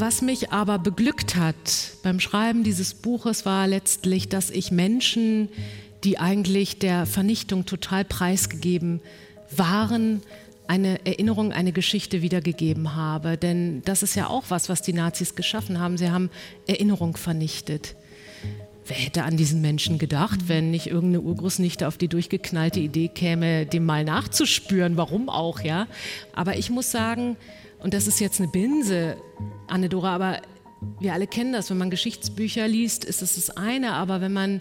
[0.00, 1.56] Was mich aber beglückt hat
[2.04, 5.48] beim Schreiben dieses Buches war letztlich, dass ich Menschen,
[6.04, 9.00] die eigentlich der Vernichtung total preisgegeben
[9.50, 10.22] waren,
[10.68, 13.36] eine Erinnerung, eine Geschichte wiedergegeben habe.
[13.36, 15.98] Denn das ist ja auch was, was die Nazis geschaffen haben.
[15.98, 16.30] Sie haben
[16.68, 17.96] Erinnerung vernichtet.
[18.86, 23.66] Wer hätte an diesen Menschen gedacht, wenn nicht irgendeine Urgroßnichte auf die durchgeknallte Idee käme,
[23.66, 25.88] dem mal nachzuspüren, warum auch, ja?
[26.34, 27.36] Aber ich muss sagen,
[27.80, 29.16] und das ist jetzt eine Binse,
[29.66, 30.42] Anne-Dora, aber
[31.00, 34.60] wir alle kennen das, wenn man Geschichtsbücher liest, ist es das eine, aber wenn man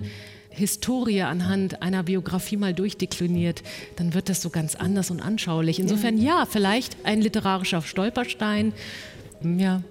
[0.50, 3.62] Historie anhand einer Biografie mal durchdekliniert,
[3.96, 5.80] dann wird das so ganz anders und anschaulich.
[5.80, 8.74] Insofern ja, vielleicht ein literarischer Stolperstein.
[9.44, 9.84] Ja.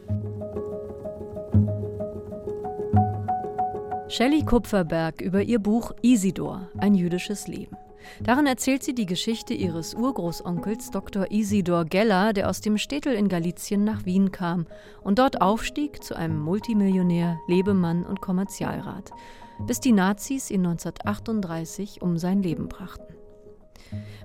[4.08, 7.76] Shelley Kupferberg über ihr Buch Isidor, ein jüdisches Leben.
[8.22, 11.30] Darin erzählt sie die Geschichte ihres Urgroßonkels Dr.
[11.30, 14.66] Isidor Geller, der aus dem Städtel in Galizien nach Wien kam
[15.02, 19.12] und dort aufstieg zu einem Multimillionär, Lebemann und Kommerzialrat
[19.58, 23.15] bis die Nazis ihn 1938 um sein Leben brachten.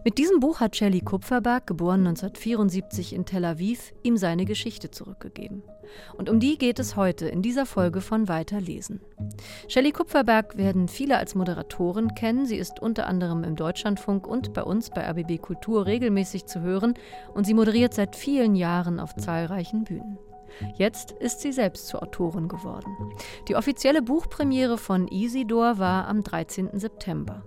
[0.03, 5.63] Mit diesem Buch hat Shelley Kupferberg, geboren 1974 in Tel Aviv, ihm seine Geschichte zurückgegeben.
[6.17, 9.01] Und um die geht es heute in dieser Folge von Weiterlesen.
[9.67, 12.45] Shelley Kupferberg werden viele als Moderatorin kennen.
[12.45, 16.95] Sie ist unter anderem im Deutschlandfunk und bei uns bei ABB Kultur regelmäßig zu hören
[17.33, 20.17] und sie moderiert seit vielen Jahren auf zahlreichen Bühnen.
[20.75, 22.91] Jetzt ist sie selbst zur Autorin geworden.
[23.47, 26.79] Die offizielle Buchpremiere von Isidor war am 13.
[26.79, 27.43] September.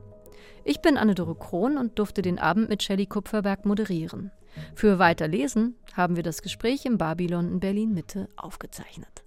[0.67, 4.31] Ich bin Anne-Dore Krohn und durfte den Abend mit Shelley Kupferberg moderieren.
[4.75, 9.25] Für Weiterlesen haben wir das Gespräch im Babylon in Berlin-Mitte aufgezeichnet.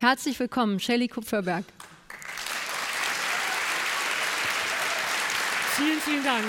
[0.00, 1.64] Herzlich willkommen, Shelley Kupferberg.
[5.76, 6.44] Vielen, vielen Dank.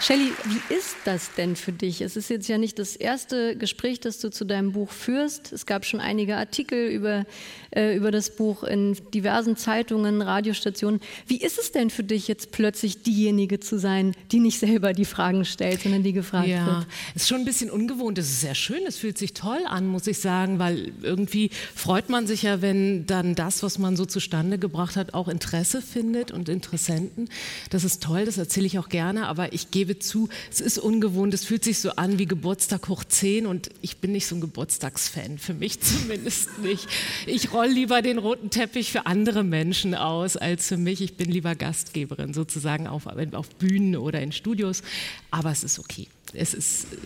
[0.00, 2.00] Shelley, wie ist das denn für dich?
[2.00, 5.52] Es ist jetzt ja nicht das erste Gespräch, das du zu deinem Buch führst.
[5.52, 7.24] Es gab schon einige Artikel über,
[7.74, 11.00] äh, über das Buch in diversen Zeitungen, Radiostationen.
[11.26, 15.04] Wie ist es denn für dich jetzt plötzlich diejenige zu sein, die nicht selber die
[15.04, 16.86] Fragen stellt, sondern die gefragt ja, wird?
[17.14, 18.18] Es ist schon ein bisschen ungewohnt.
[18.18, 18.82] Es ist sehr schön.
[18.86, 23.06] Es fühlt sich toll an, muss ich sagen, weil irgendwie freut man sich ja, wenn
[23.06, 27.28] dann das, was man so zustande gebracht hat, auch Interesse findet und Interessenten.
[27.70, 28.24] Das ist toll.
[28.24, 29.26] Das erzähle ich auch gerne.
[29.26, 32.88] Aber ich gebe gebe zu, es ist ungewohnt, es fühlt sich so an wie Geburtstag
[32.88, 36.88] hoch 10 und ich bin nicht so ein Geburtstagsfan, für mich zumindest nicht.
[37.26, 41.00] Ich roll lieber den roten Teppich für andere Menschen aus als für mich.
[41.00, 44.82] Ich bin lieber Gastgeberin sozusagen auf, auf Bühnen oder in Studios,
[45.30, 46.08] aber es ist okay.
[46.32, 46.96] Es ist äh,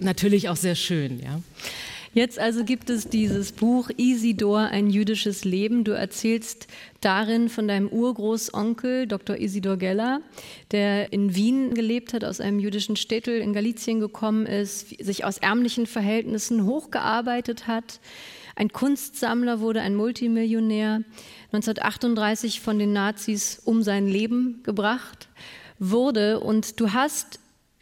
[0.00, 1.42] natürlich auch sehr schön, ja.
[2.14, 5.84] Jetzt also gibt es dieses Buch Isidor, ein jüdisches Leben.
[5.84, 6.66] Du erzählst
[7.00, 9.36] darin von deinem Urgroßonkel Dr.
[9.36, 10.20] Isidor Geller,
[10.70, 15.38] der in Wien gelebt hat, aus einem jüdischen Städtel in Galizien gekommen ist, sich aus
[15.38, 18.00] ärmlichen Verhältnissen hochgearbeitet hat.
[18.56, 21.02] Ein Kunstsammler wurde ein Multimillionär,
[21.52, 25.28] 1938 von den Nazis um sein Leben gebracht
[25.78, 26.40] wurde.
[26.40, 27.38] Und du hast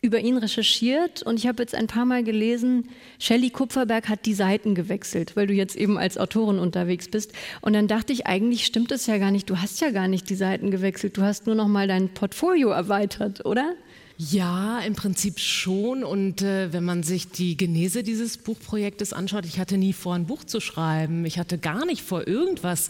[0.07, 4.35] über ihn recherchiert und ich habe jetzt ein paar Mal gelesen, Shelley Kupferberg hat die
[4.35, 7.33] Seiten gewechselt, weil du jetzt eben als Autorin unterwegs bist.
[7.61, 9.51] Und dann dachte ich, eigentlich stimmt es ja gar nicht.
[9.51, 11.17] Du hast ja gar nicht die Seiten gewechselt.
[11.17, 13.75] Du hast nur noch mal dein Portfolio erweitert, oder?
[14.19, 16.03] Ja, im Prinzip schon.
[16.03, 20.27] Und äh, wenn man sich die Genese dieses Buchprojektes anschaut, ich hatte nie vor, ein
[20.27, 21.27] Buch zu schreiben.
[21.27, 22.89] Ich hatte gar nicht vor, irgendwas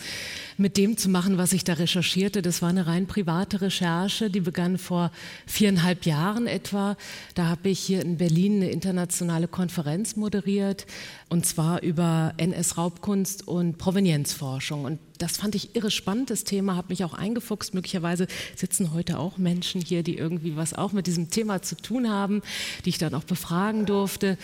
[0.56, 2.42] mit dem zu machen, was ich da recherchierte.
[2.42, 5.10] Das war eine rein private Recherche, die begann vor
[5.46, 6.96] viereinhalb Jahren etwa.
[7.34, 10.86] Da habe ich hier in Berlin eine internationale Konferenz moderiert,
[11.28, 14.84] und zwar über NS-Raubkunst und Provenienzforschung.
[14.84, 17.74] Und das fand ich irre spannend, das Thema, habe mich auch eingefuchst.
[17.74, 22.10] Möglicherweise sitzen heute auch Menschen hier, die irgendwie was auch mit diesem Thema zu tun
[22.10, 22.42] haben,
[22.84, 24.38] die ich dann auch befragen durfte.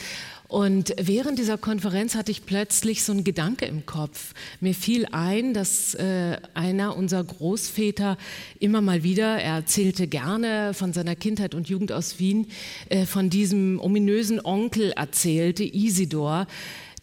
[0.52, 4.34] Und während dieser Konferenz hatte ich plötzlich so einen Gedanke im Kopf.
[4.60, 8.18] Mir fiel ein, dass äh, einer unserer Großväter
[8.60, 12.48] immer mal wieder, er erzählte gerne von seiner Kindheit und Jugend aus Wien,
[12.90, 16.46] äh, von diesem ominösen Onkel erzählte, Isidor,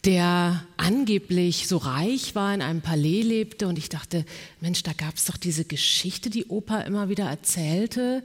[0.06, 3.68] der angeblich so reich war, in einem Palais lebte.
[3.68, 4.26] Und ich dachte,
[4.62, 8.24] Mensch, da gab es doch diese Geschichte, die Opa immer wieder erzählte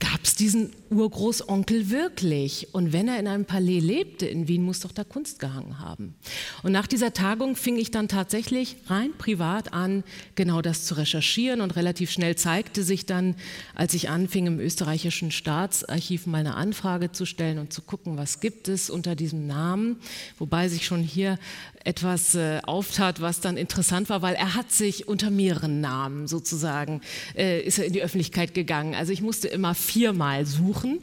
[0.00, 2.68] gab es diesen Urgroßonkel wirklich?
[2.72, 6.14] Und wenn er in einem Palais lebte in Wien, muss doch da Kunst gehangen haben.
[6.62, 10.04] Und nach dieser Tagung fing ich dann tatsächlich rein privat an,
[10.34, 11.60] genau das zu recherchieren.
[11.60, 13.34] Und relativ schnell zeigte sich dann,
[13.74, 18.40] als ich anfing, im österreichischen Staatsarchiv mal eine Anfrage zu stellen und zu gucken, was
[18.40, 19.96] gibt es unter diesem Namen.
[20.38, 21.38] Wobei sich schon hier
[21.84, 27.00] etwas äh, auftat, was dann interessant war, weil er hat sich unter mehreren Namen sozusagen,
[27.36, 28.94] äh, ist er in die Öffentlichkeit gegangen.
[28.94, 31.00] Also ich musste immer viermal mal suchen.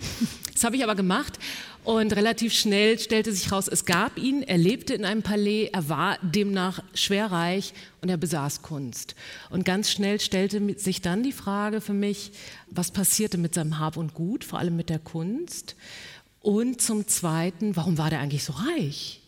[0.54, 1.40] Das habe ich aber gemacht
[1.84, 5.90] und relativ schnell stellte sich raus, es gab ihn, er lebte in einem Palais, er
[5.90, 9.16] war demnach schwerreich und er besaß Kunst.
[9.50, 12.32] Und ganz schnell stellte sich dann die Frage für mich,
[12.70, 15.76] was passierte mit seinem Hab und Gut, vor allem mit der Kunst.
[16.40, 19.25] Und zum Zweiten, warum war der eigentlich so reich?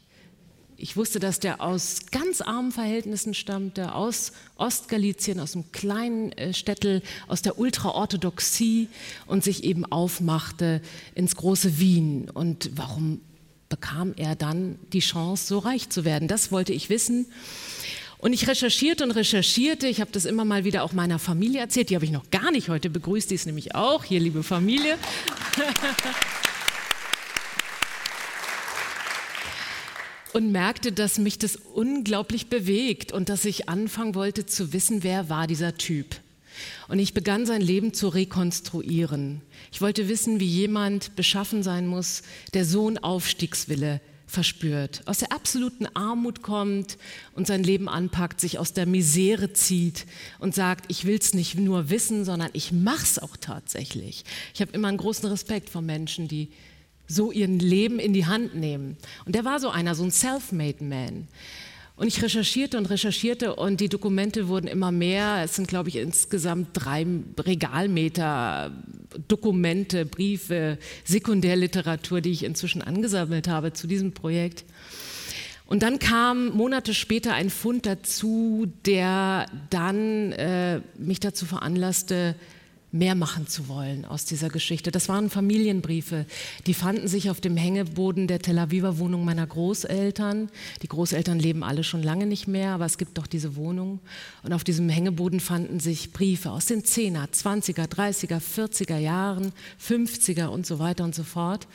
[0.79, 6.53] Ich wusste, dass der aus ganz armen Verhältnissen stammte, aus Ostgalizien, aus einem kleinen äh,
[6.53, 8.87] Städtel, aus der Ultraorthodoxie
[9.25, 10.81] und sich eben aufmachte
[11.15, 12.29] ins große Wien.
[12.29, 13.21] Und warum
[13.69, 16.27] bekam er dann die Chance, so reich zu werden?
[16.27, 17.25] Das wollte ich wissen.
[18.19, 19.87] Und ich recherchierte und recherchierte.
[19.87, 21.89] Ich habe das immer mal wieder auch meiner Familie erzählt.
[21.89, 23.31] Die habe ich noch gar nicht heute begrüßt.
[23.31, 24.95] Die ist nämlich auch hier, liebe Familie.
[30.37, 35.29] und merkte, dass mich das unglaublich bewegt und dass ich anfangen wollte zu wissen, wer
[35.29, 36.05] war dieser Typ.
[36.87, 39.41] Und ich begann sein Leben zu rekonstruieren.
[39.71, 42.21] Ich wollte wissen, wie jemand beschaffen sein muss,
[42.53, 46.99] der so einen Aufstiegswille verspürt, aus der absoluten Armut kommt
[47.33, 50.05] und sein Leben anpackt, sich aus der Misere zieht
[50.37, 54.23] und sagt, ich will es nicht nur wissen, sondern ich mache es auch tatsächlich.
[54.53, 56.49] Ich habe immer einen großen Respekt vor Menschen, die
[57.07, 58.97] so ihr Leben in die Hand nehmen.
[59.25, 61.27] Und der war so einer, so ein self-made Man.
[61.97, 65.41] Und ich recherchierte und recherchierte und die Dokumente wurden immer mehr.
[65.43, 67.07] Es sind, glaube ich, insgesamt drei
[67.39, 68.71] Regalmeter
[69.27, 74.63] Dokumente, Briefe, Sekundärliteratur, die ich inzwischen angesammelt habe zu diesem Projekt.
[75.65, 82.35] Und dann kam Monate später ein Fund dazu, der dann äh, mich dazu veranlasste,
[82.97, 84.91] mehr machen zu wollen aus dieser Geschichte.
[84.91, 86.25] Das waren Familienbriefe,
[86.65, 90.49] die fanden sich auf dem Hängeboden der Tel Aviver Wohnung meiner Großeltern.
[90.81, 93.99] Die Großeltern leben alle schon lange nicht mehr, aber es gibt doch diese Wohnung.
[94.43, 99.51] Und auf diesem Hängeboden fanden sich Briefe aus den 10er, 20er, 30er, 40er Jahren,
[99.85, 101.67] 50er und so weiter und so fort.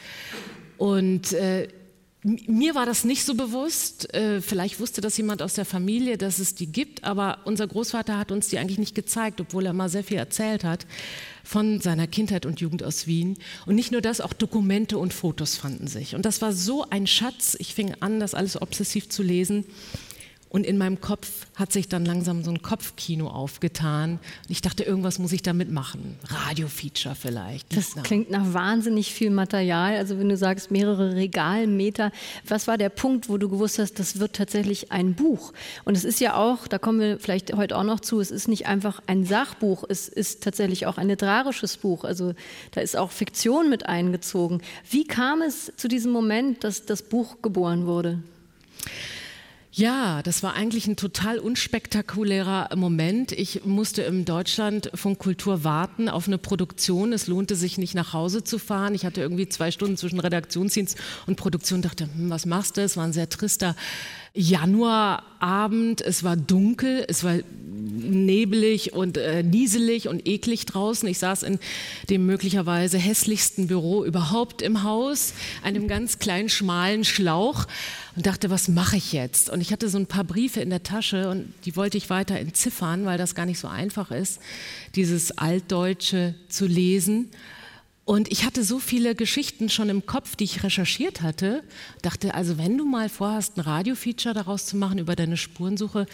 [0.78, 1.68] Und äh,
[2.24, 4.12] mir war das nicht so bewusst.
[4.14, 8.16] Äh, vielleicht wusste das jemand aus der Familie, dass es die gibt, aber unser Großvater
[8.16, 10.86] hat uns die eigentlich nicht gezeigt, obwohl er mal sehr viel erzählt hat
[11.42, 13.38] von seiner Kindheit und Jugend aus Wien.
[13.66, 16.14] Und nicht nur das, auch Dokumente und Fotos fanden sich.
[16.14, 17.56] Und das war so ein Schatz.
[17.58, 19.64] Ich fing an, das alles obsessiv zu lesen.
[20.52, 24.18] Und in meinem Kopf hat sich dann langsam so ein Kopfkino aufgetan.
[24.42, 26.18] Und ich dachte, irgendwas muss ich damit machen.
[26.28, 27.74] Radio-Feature vielleicht.
[27.74, 28.02] Das Na.
[28.02, 29.96] klingt nach wahnsinnig viel Material.
[29.96, 32.12] Also wenn du sagst, mehrere Regalmeter.
[32.46, 35.54] Was war der Punkt, wo du gewusst hast, das wird tatsächlich ein Buch?
[35.84, 38.46] Und es ist ja auch, da kommen wir vielleicht heute auch noch zu, es ist
[38.46, 42.04] nicht einfach ein Sachbuch, es ist tatsächlich auch ein literarisches Buch.
[42.04, 42.34] Also
[42.72, 44.60] da ist auch Fiktion mit eingezogen.
[44.90, 48.18] Wie kam es zu diesem Moment, dass das Buch geboren wurde?
[49.74, 53.32] Ja, das war eigentlich ein total unspektakulärer Moment.
[53.32, 57.14] Ich musste im Deutschland von Kultur warten auf eine Produktion.
[57.14, 58.94] Es lohnte sich nicht nach Hause zu fahren.
[58.94, 61.80] Ich hatte irgendwie zwei Stunden zwischen Redaktionsdienst und Produktion.
[61.80, 62.82] Dachte, hm, was machst du?
[62.82, 63.74] Es war ein sehr trister
[64.34, 66.00] Januarabend.
[66.00, 67.04] Es war dunkel.
[67.08, 67.38] Es war
[67.82, 71.08] nebelig und äh, nieselig und eklig draußen.
[71.08, 71.58] Ich saß in
[72.10, 77.66] dem möglicherweise hässlichsten Büro überhaupt im Haus, einem ganz kleinen schmalen Schlauch
[78.16, 79.50] und dachte, was mache ich jetzt?
[79.50, 82.38] Und ich hatte so ein paar Briefe in der Tasche und die wollte ich weiter
[82.38, 84.40] entziffern, weil das gar nicht so einfach ist,
[84.94, 87.30] dieses Altdeutsche zu lesen.
[88.04, 91.62] Und ich hatte so viele Geschichten schon im Kopf, die ich recherchiert hatte.
[92.02, 96.06] Dachte, also wenn du mal vorhast, ein Radiofeature daraus zu machen über deine Spurensuche,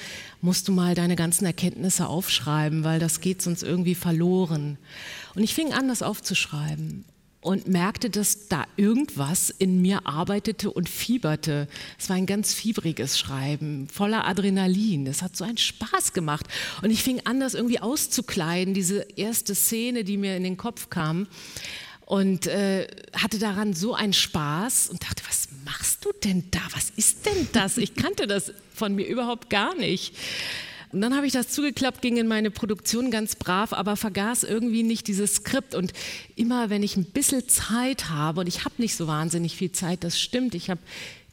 [0.43, 4.77] musst du mal deine ganzen Erkenntnisse aufschreiben, weil das geht sonst irgendwie verloren.
[5.35, 7.07] Und ich fing an, das aufzuschreiben
[7.49, 11.67] und merkte, dass da irgendwas in mir arbeitete und fieberte.
[11.99, 15.07] Es war ein ganz fiebriges Schreiben, voller Adrenalin.
[15.07, 16.45] Es hat so einen Spaß gemacht.
[16.83, 20.91] Und ich fing an, das irgendwie auszukleiden, diese erste Szene, die mir in den Kopf
[20.91, 21.27] kam.
[22.05, 26.61] Und äh, hatte daran so einen Spaß und dachte, was machst du denn da?
[26.75, 27.79] Was ist denn das?
[27.79, 30.15] Ich kannte das von mir überhaupt gar nicht.
[30.93, 34.83] Und dann habe ich das zugeklappt, ging in meine Produktion ganz brav, aber vergaß irgendwie
[34.83, 35.75] nicht dieses Skript.
[35.75, 35.93] Und
[36.37, 40.05] immer, wenn ich ein bisschen Zeit habe, und ich habe nicht so wahnsinnig viel Zeit,
[40.05, 40.81] das stimmt, ich habe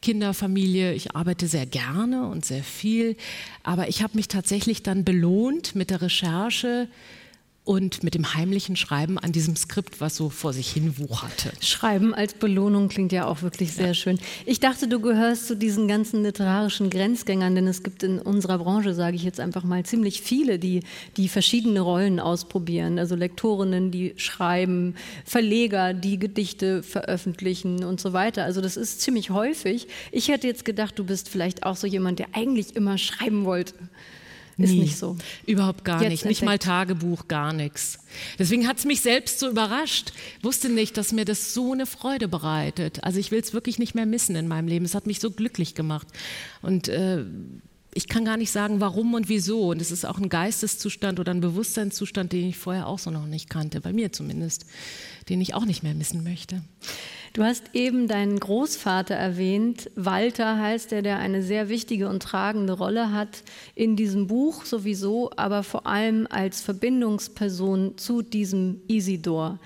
[0.01, 3.15] Kinder, Familie, ich arbeite sehr gerne und sehr viel,
[3.63, 6.87] aber ich habe mich tatsächlich dann belohnt mit der Recherche
[7.65, 11.51] und mit dem heimlichen Schreiben an diesem Skript, was so vor sich hin wucherte.
[11.59, 13.93] Schreiben als Belohnung klingt ja auch wirklich sehr ja.
[13.95, 14.19] schön.
[14.45, 18.93] Ich dachte, du gehörst zu diesen ganzen literarischen Grenzgängern, denn es gibt in unserer Branche,
[18.93, 20.81] sage ich jetzt einfach mal, ziemlich viele, die,
[21.17, 22.99] die verschiedene Rollen ausprobieren.
[22.99, 24.93] Also Lektorinnen, die schreiben,
[25.25, 28.43] Verleger, die Gedichte veröffentlichen und so weiter.
[28.43, 29.87] Also das ist ziemlich häufig.
[30.11, 33.73] Ich hätte jetzt gedacht, du bist vielleicht auch so jemand, der eigentlich immer schreiben wollte.
[34.57, 34.79] Ist Nie.
[34.81, 35.17] nicht so.
[35.45, 36.25] Überhaupt gar Jetzt nicht.
[36.25, 36.65] Nicht entdeckt.
[36.67, 37.99] mal Tagebuch, gar nichts.
[38.39, 40.13] Deswegen hat es mich selbst so überrascht.
[40.41, 43.03] Wusste nicht, dass mir das so eine Freude bereitet.
[43.03, 44.85] Also ich will es wirklich nicht mehr missen in meinem Leben.
[44.85, 46.07] Es hat mich so glücklich gemacht.
[46.61, 47.25] Und äh,
[47.97, 49.69] ich kann gar nicht sagen, warum und wieso.
[49.69, 53.25] Und es ist auch ein Geisteszustand oder ein Bewusstseinszustand, den ich vorher auch so noch
[53.25, 54.65] nicht kannte, bei mir zumindest,
[55.29, 56.61] den ich auch nicht mehr missen möchte.
[57.31, 59.89] Du hast eben deinen Großvater erwähnt.
[59.95, 63.43] Walter heißt er, der eine sehr wichtige und tragende Rolle hat
[63.75, 69.59] in diesem Buch sowieso, aber vor allem als Verbindungsperson zu diesem Isidor.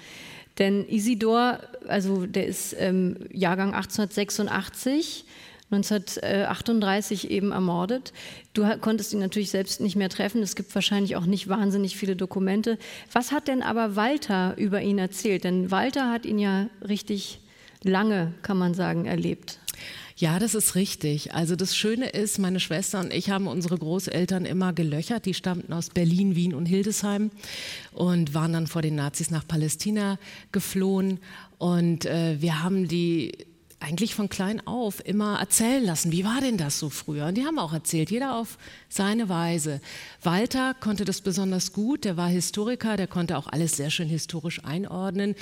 [0.59, 5.25] Denn Isidor, also der ist ähm, Jahrgang 1886.
[5.71, 8.11] 1938 eben ermordet.
[8.53, 10.41] Du konntest ihn natürlich selbst nicht mehr treffen.
[10.41, 12.79] Es gibt wahrscheinlich auch nicht wahnsinnig viele Dokumente.
[13.11, 15.43] Was hat denn aber Walter über ihn erzählt?
[15.43, 17.39] Denn Walter hat ihn ja richtig
[17.83, 19.59] lange, kann man sagen, erlebt.
[20.19, 21.33] Ja, das ist richtig.
[21.33, 25.25] Also das Schöne ist, meine Schwester und ich haben unsere Großeltern immer gelöchert.
[25.25, 27.31] Die stammten aus Berlin, Wien und Hildesheim
[27.93, 30.19] und waren dann vor den Nazis nach Palästina
[30.51, 31.21] geflohen.
[31.57, 33.31] Und äh, wir haben die
[33.79, 37.27] eigentlich von klein auf immer erzählen lassen, wie war denn das so früher?
[37.27, 38.57] Und die haben auch erzählt, jeder auf
[38.89, 39.79] seine Weise.
[40.21, 44.63] Walter konnte das besonders gut, der war Historiker, der konnte auch alles sehr schön historisch
[44.65, 45.35] einordnen.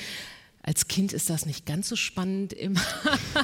[0.61, 2.81] Als Kind ist das nicht ganz so spannend immer.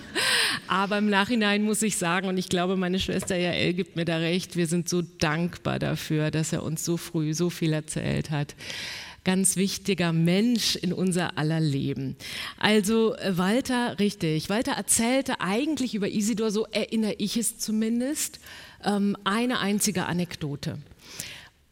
[0.68, 4.18] Aber im Nachhinein muss ich sagen, und ich glaube, meine Schwester Jael gibt mir da
[4.18, 8.56] recht, wir sind so dankbar dafür, dass er uns so früh so viel erzählt hat.
[9.24, 12.18] Ganz wichtiger Mensch in unser aller Leben.
[12.58, 14.50] Also äh, Walter, richtig.
[14.50, 18.40] Walter erzählte eigentlich über Isidor, so erinnere ich es zumindest,
[18.84, 20.78] ähm, eine einzige Anekdote.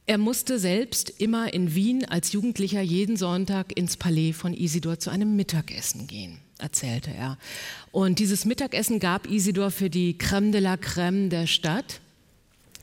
[0.06, 5.10] Er musste selbst immer in Wien als Jugendlicher jeden Sonntag ins Palais von Isidor zu
[5.10, 7.38] einem Mittagessen gehen, erzählte er.
[7.92, 12.02] Und dieses Mittagessen gab Isidor für die Crème de la Crème der Stadt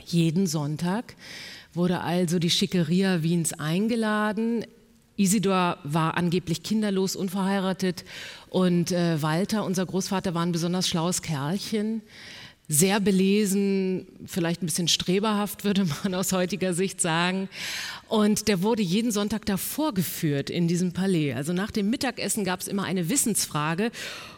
[0.07, 1.17] jeden Sonntag
[1.79, 4.67] wurde also die Schickeria Wiens eingeladen.
[5.17, 8.05] Isidor war angeblich kinderlos, unverheiratet
[8.51, 12.03] und äh, Walter, unser Großvater, war ein besonders schlaues Kerlchen
[12.71, 17.49] sehr belesen, vielleicht ein bisschen streberhaft, würde man aus heutiger Sicht sagen.
[18.09, 21.33] Und der wurde jeden Sonntag da vorgeführt in diesem Palais.
[21.33, 23.91] Also nach dem Mittagessen gab es immer eine Wissensfrage.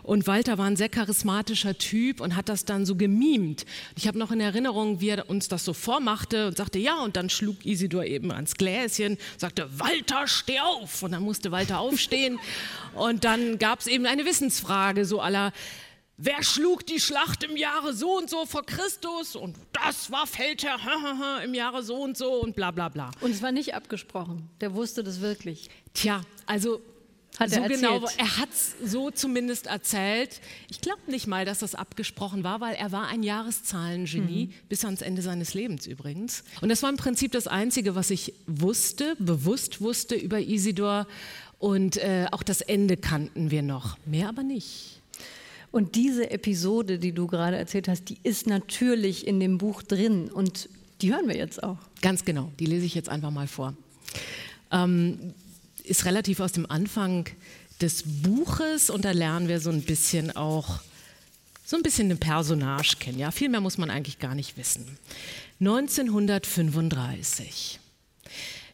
[0.05, 3.67] Und Walter war ein sehr charismatischer Typ und hat das dann so gemimt.
[3.97, 7.17] Ich habe noch in Erinnerung, wie er uns das so vormachte und sagte, ja, und
[7.17, 11.03] dann schlug Isidor eben ans Gläschen, sagte, Walter, steh auf.
[11.03, 12.39] Und dann musste Walter aufstehen.
[12.95, 15.53] und dann gab es eben eine Wissensfrage, so aller,
[16.23, 19.37] Wer schlug die Schlacht im Jahre so und so vor Christus?
[19.37, 20.79] Und das war Feldherr
[21.45, 23.11] im Jahre so und so und bla bla bla.
[23.23, 24.49] Und es war nicht abgesprochen.
[24.61, 25.71] Der wusste das wirklich.
[25.95, 26.83] Tja, also
[27.39, 28.19] Hat so er genau, erzählt.
[28.21, 30.43] er hat es so zumindest erzählt.
[30.69, 34.53] Ich glaube nicht mal, dass das abgesprochen war, weil er war ein Jahreszahlen-Genie, Mhm.
[34.69, 36.45] bis ans Ende seines Lebens übrigens.
[36.61, 41.07] Und das war im Prinzip das Einzige, was ich wusste, bewusst wusste über Isidor.
[41.59, 45.00] Und äh, auch das Ende kannten wir noch, mehr aber nicht.
[45.71, 50.31] Und diese Episode, die du gerade erzählt hast, die ist natürlich in dem Buch drin
[50.31, 50.69] und
[51.01, 51.79] die hören wir jetzt auch.
[52.03, 53.75] Ganz genau, die lese ich jetzt einfach mal vor.
[54.73, 55.35] Ähm,
[55.85, 57.29] ist relativ aus dem Anfang
[57.81, 60.81] des Buches und da lernen wir so ein bisschen auch
[61.65, 63.21] so ein bisschen den Personage kennen.
[63.21, 64.99] Ja, viel mehr muss man eigentlich gar nicht wissen.
[65.61, 67.79] 1935.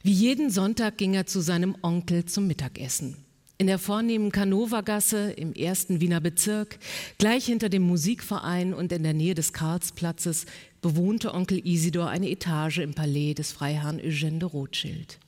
[0.02, 3.25] Wie jeden Sonntag ging er zu seinem Onkel zum Mittagessen.
[3.58, 6.78] In der vornehmen Kanovergasse im ersten Wiener Bezirk,
[7.16, 10.44] gleich hinter dem Musikverein und in der Nähe des Karlsplatzes,
[10.82, 15.18] bewohnte Onkel Isidor eine Etage im Palais des Freiherrn Eugène de Rothschild.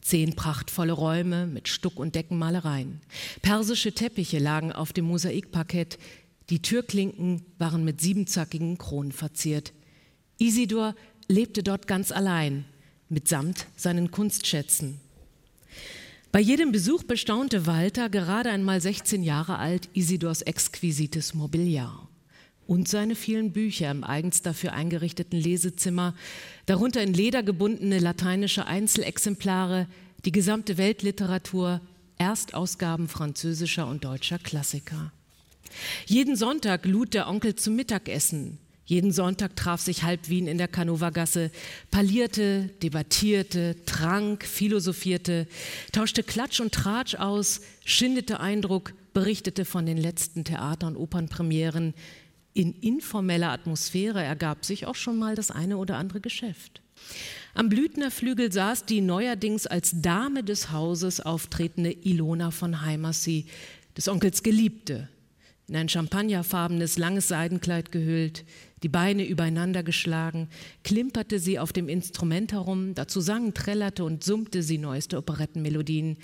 [0.00, 3.02] Zehn prachtvolle Räume mit Stuck- und Deckenmalereien.
[3.42, 5.98] Persische Teppiche lagen auf dem Mosaikparkett.
[6.48, 9.74] Die Türklinken waren mit siebenzackigen Kronen verziert.
[10.38, 10.94] Isidor
[11.28, 12.64] lebte dort ganz allein,
[13.10, 14.98] mitsamt seinen Kunstschätzen.
[16.32, 22.08] Bei jedem Besuch bestaunte Walter, gerade einmal 16 Jahre alt, Isidors exquisites Mobiliar
[22.66, 26.14] und seine vielen Bücher im eigens dafür eingerichteten Lesezimmer,
[26.66, 29.86] darunter in Leder gebundene lateinische Einzelexemplare,
[30.24, 31.80] die gesamte Weltliteratur,
[32.18, 35.12] Erstausgaben französischer und deutscher Klassiker.
[36.06, 38.58] Jeden Sonntag lud der Onkel zum Mittagessen.
[38.86, 41.50] Jeden Sonntag traf sich halb Wien in der Kanovergasse,
[41.90, 45.48] parlierte, debattierte, trank, philosophierte,
[45.90, 51.94] tauschte Klatsch und Tratsch aus, schindete Eindruck, berichtete von den letzten Theater- und Opernpremieren.
[52.54, 56.80] In informeller Atmosphäre ergab sich auch schon mal das eine oder andere Geschäft.
[57.54, 63.46] Am Blüthner Flügel saß die neuerdings als Dame des Hauses auftretende Ilona von Heimersee,
[63.96, 65.08] des Onkels Geliebte.
[65.68, 68.44] in ein champagnerfarbenes langes Seidenkleid gehüllt,
[68.82, 70.48] die Beine übereinander geschlagen,
[70.84, 76.18] klimperte sie auf dem Instrument herum, dazu sang, trällerte und summte sie neueste Operettenmelodien.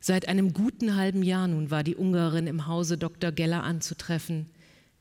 [0.00, 3.32] Seit einem guten halben Jahr nun war die Ungarin im Hause Dr.
[3.32, 4.46] Geller anzutreffen.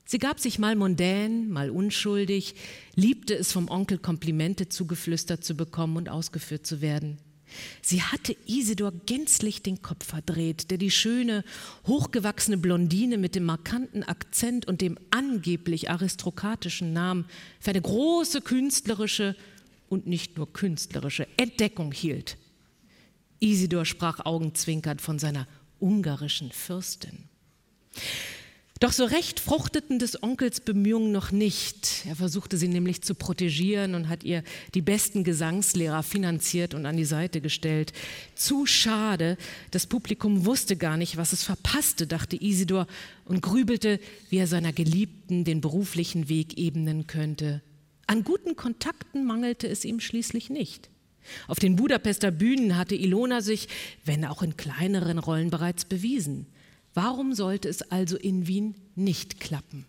[0.04, 2.56] Sie gab sich mal mondän, mal unschuldig,
[2.96, 7.18] liebte es vom Onkel Komplimente zugeflüstert zu bekommen und ausgeführt zu werden.
[7.82, 11.44] Sie hatte Isidor gänzlich den Kopf verdreht, der die schöne,
[11.88, 17.26] hochgewachsene Blondine mit dem markanten Akzent und dem angeblich aristokratischen Namen
[17.60, 19.36] für eine große künstlerische
[19.90, 22.38] und nicht nur künstlerische Entdeckung hielt.
[23.40, 25.48] Isidor sprach augenzwinkernd von seiner
[25.80, 27.30] ungarischen Fürstin.
[28.82, 32.06] Doch so recht fruchteten des Onkels Bemühungen noch nicht.
[32.10, 36.98] Er versuchte sie nämlich zu protegieren und hat ihr die besten Gesangslehrer finanziert und an
[36.98, 37.94] die Seite gestellt.
[38.36, 39.38] Zu schade,
[39.72, 42.86] das Publikum wusste gar nicht, was es verpasste, dachte Isidor
[43.24, 43.98] und grübelte,
[44.30, 47.62] wie er seiner Geliebten den beruflichen Weg ebnen könnte.
[48.08, 50.90] An guten Kontakten mangelte es ihm schließlich nicht.
[51.48, 53.70] Auf den Budapester Bühnen hatte Ilona sich,
[54.04, 56.48] wenn auch in kleineren Rollen, bereits bewiesen.
[56.96, 59.86] Warum sollte es also in Wien nicht klappen?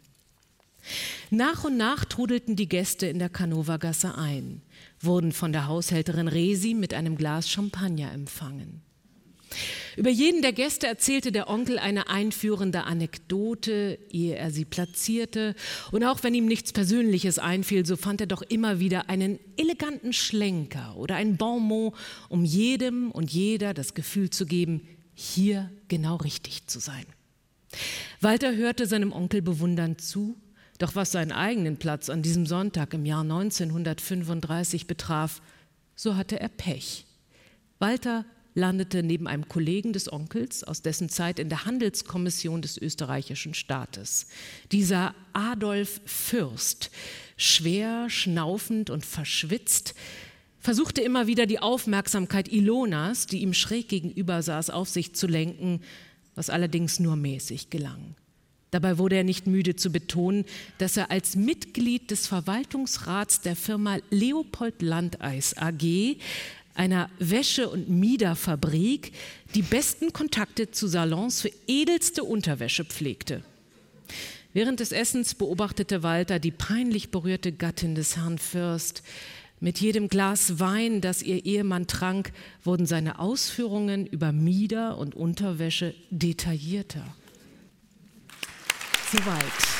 [1.30, 4.60] Nach und nach trudelten die Gäste in der Kanovergasse ein,
[5.00, 8.82] wurden von der Haushälterin Resi mit einem Glas Champagner empfangen.
[9.96, 15.54] Über jeden der Gäste erzählte der Onkel eine einführende Anekdote, ehe er sie platzierte.
[15.92, 20.12] Und auch wenn ihm nichts Persönliches einfiel, so fand er doch immer wieder einen eleganten
[20.12, 21.94] Schlenker oder ein Bonmot,
[22.28, 24.86] um jedem und jeder das Gefühl zu geben,
[25.16, 27.06] hier genau richtig zu sein.
[28.20, 30.36] Walter hörte seinem Onkel bewundernd zu,
[30.78, 35.40] doch was seinen eigenen Platz an diesem Sonntag im Jahr 1935 betraf,
[35.94, 37.06] so hatte er Pech.
[37.78, 43.54] Walter landete neben einem Kollegen des Onkels aus dessen Zeit in der Handelskommission des österreichischen
[43.54, 44.28] Staates.
[44.72, 46.90] Dieser Adolf Fürst,
[47.36, 49.94] schwer, schnaufend und verschwitzt,
[50.66, 55.80] versuchte immer wieder die Aufmerksamkeit Ilonas, die ihm schräg gegenüber saß, auf sich zu lenken,
[56.34, 58.16] was allerdings nur mäßig gelang.
[58.72, 60.44] Dabei wurde er nicht müde zu betonen,
[60.78, 66.16] dass er als Mitglied des Verwaltungsrats der Firma Leopold Landeis AG,
[66.74, 69.12] einer Wäsche- und Miederfabrik,
[69.54, 73.44] die besten Kontakte zu Salons für edelste Unterwäsche pflegte.
[74.52, 79.04] Während des Essens beobachtete Walter die peinlich berührte Gattin des Herrn Fürst,
[79.60, 85.94] mit jedem Glas Wein, das ihr Ehemann trank, wurden seine Ausführungen über Mieder und Unterwäsche
[86.10, 87.04] detaillierter.
[89.10, 89.76] Soweit.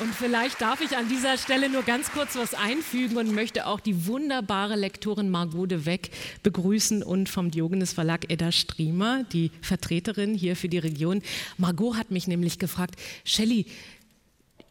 [0.00, 3.78] Und vielleicht darf ich an dieser Stelle nur ganz kurz was einfügen und möchte auch
[3.78, 6.10] die wunderbare Lektorin Margot de Weck
[6.42, 11.22] begrüßen und vom Diogenes Verlag Edda Striemer, die Vertreterin hier für die Region.
[11.58, 13.66] Margot hat mich nämlich gefragt, Shelley,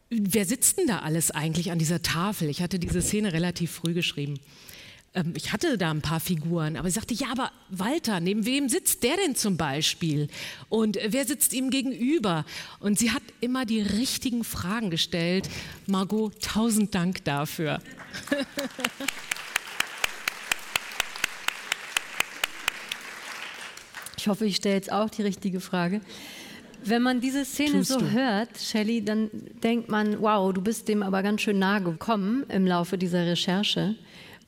[0.09, 2.49] wer sitzt denn da alles eigentlich an dieser Tafel?
[2.49, 4.39] Ich hatte diese Szene relativ früh geschrieben.
[5.13, 8.69] Ähm, ich hatte da ein paar Figuren, aber sie sagte, ja, aber Walter, neben wem
[8.69, 10.27] sitzt der denn zum Beispiel?
[10.69, 12.45] Und wer sitzt ihm gegenüber?
[12.79, 15.49] Und sie hat immer die richtigen Fragen gestellt.
[15.87, 17.81] Margot, tausend Dank dafür.
[24.23, 25.99] Ich hoffe, ich stelle jetzt auch die richtige Frage.
[26.85, 28.11] Wenn man diese Szene so du.
[28.11, 29.29] hört, Shelley, dann
[29.63, 33.95] denkt man, wow, du bist dem aber ganz schön nahe gekommen im Laufe dieser Recherche.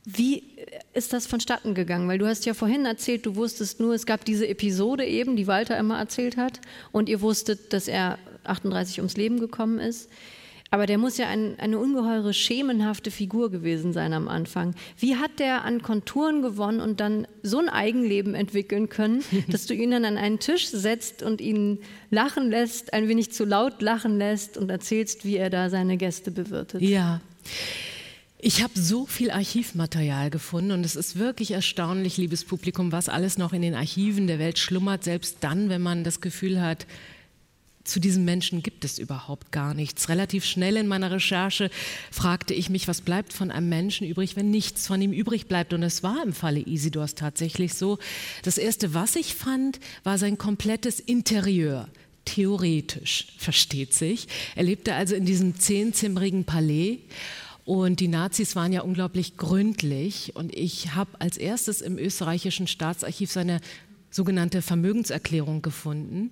[0.05, 0.43] Wie
[0.93, 2.07] ist das vonstatten gegangen?
[2.07, 5.47] Weil du hast ja vorhin erzählt, du wusstest nur, es gab diese Episode eben, die
[5.47, 10.09] Walter immer erzählt hat, und ihr wusstet, dass er 38 ums Leben gekommen ist.
[10.71, 14.75] Aber der muss ja ein, eine ungeheure schemenhafte Figur gewesen sein am Anfang.
[14.97, 19.73] Wie hat der an Konturen gewonnen und dann so ein Eigenleben entwickeln können, dass du
[19.73, 24.17] ihn dann an einen Tisch setzt und ihn lachen lässt, ein wenig zu laut lachen
[24.17, 26.81] lässt und erzählst, wie er da seine Gäste bewirtet?
[26.81, 27.21] Ja.
[28.39, 33.37] Ich habe so viel Archivmaterial gefunden und es ist wirklich erstaunlich, liebes Publikum, was alles
[33.37, 36.85] noch in den Archiven der Welt schlummert, selbst dann, wenn man das Gefühl hat,
[37.85, 40.09] zu diesem Menschen gibt es überhaupt gar nichts.
[40.09, 41.69] Relativ schnell in meiner Recherche
[42.11, 45.71] fragte ich mich, was bleibt von einem Menschen übrig, wenn nichts von ihm übrig bleibt.
[45.71, 47.99] Und es war im Falle Isidors tatsächlich so.
[48.43, 51.87] Das Erste, was ich fand, war sein komplettes Interieur.
[52.25, 54.27] Theoretisch, versteht sich.
[54.55, 56.97] Er lebte also in diesem zehnzimmerigen Palais.
[57.65, 60.35] Und die Nazis waren ja unglaublich gründlich.
[60.35, 63.61] Und ich habe als erstes im österreichischen Staatsarchiv seine
[64.09, 66.31] sogenannte Vermögenserklärung gefunden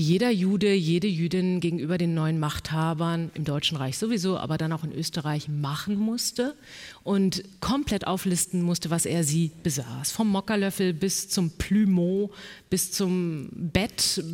[0.00, 4.72] die jeder Jude, jede Jüdin gegenüber den neuen Machthabern im Deutschen Reich sowieso, aber dann
[4.72, 6.56] auch in Österreich machen musste
[7.02, 10.10] und komplett auflisten musste, was er sie besaß.
[10.10, 12.30] Vom Mockerlöffel bis zum Plumeau,
[12.70, 14.24] bis zum Bett,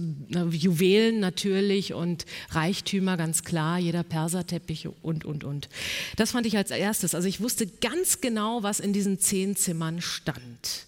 [0.51, 5.69] Juwelen natürlich und Reichtümer, ganz klar, jeder Perserteppich und, und, und.
[6.15, 7.13] Das fand ich als erstes.
[7.13, 10.87] Also ich wusste ganz genau, was in diesen zehn Zimmern stand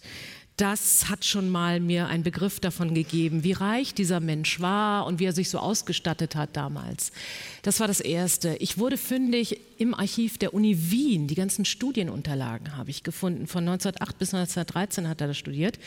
[0.59, 5.19] das hat schon mal mir einen Begriff davon gegeben, wie reich dieser Mensch war und
[5.19, 7.13] wie er sich so ausgestattet hat damals.
[7.61, 8.55] Das war das Erste.
[8.57, 11.27] Ich wurde fündig im Archiv der Uni Wien.
[11.27, 13.47] Die ganzen Studienunterlagen habe ich gefunden.
[13.47, 15.79] Von 1908 bis 1913 hat er das studiert.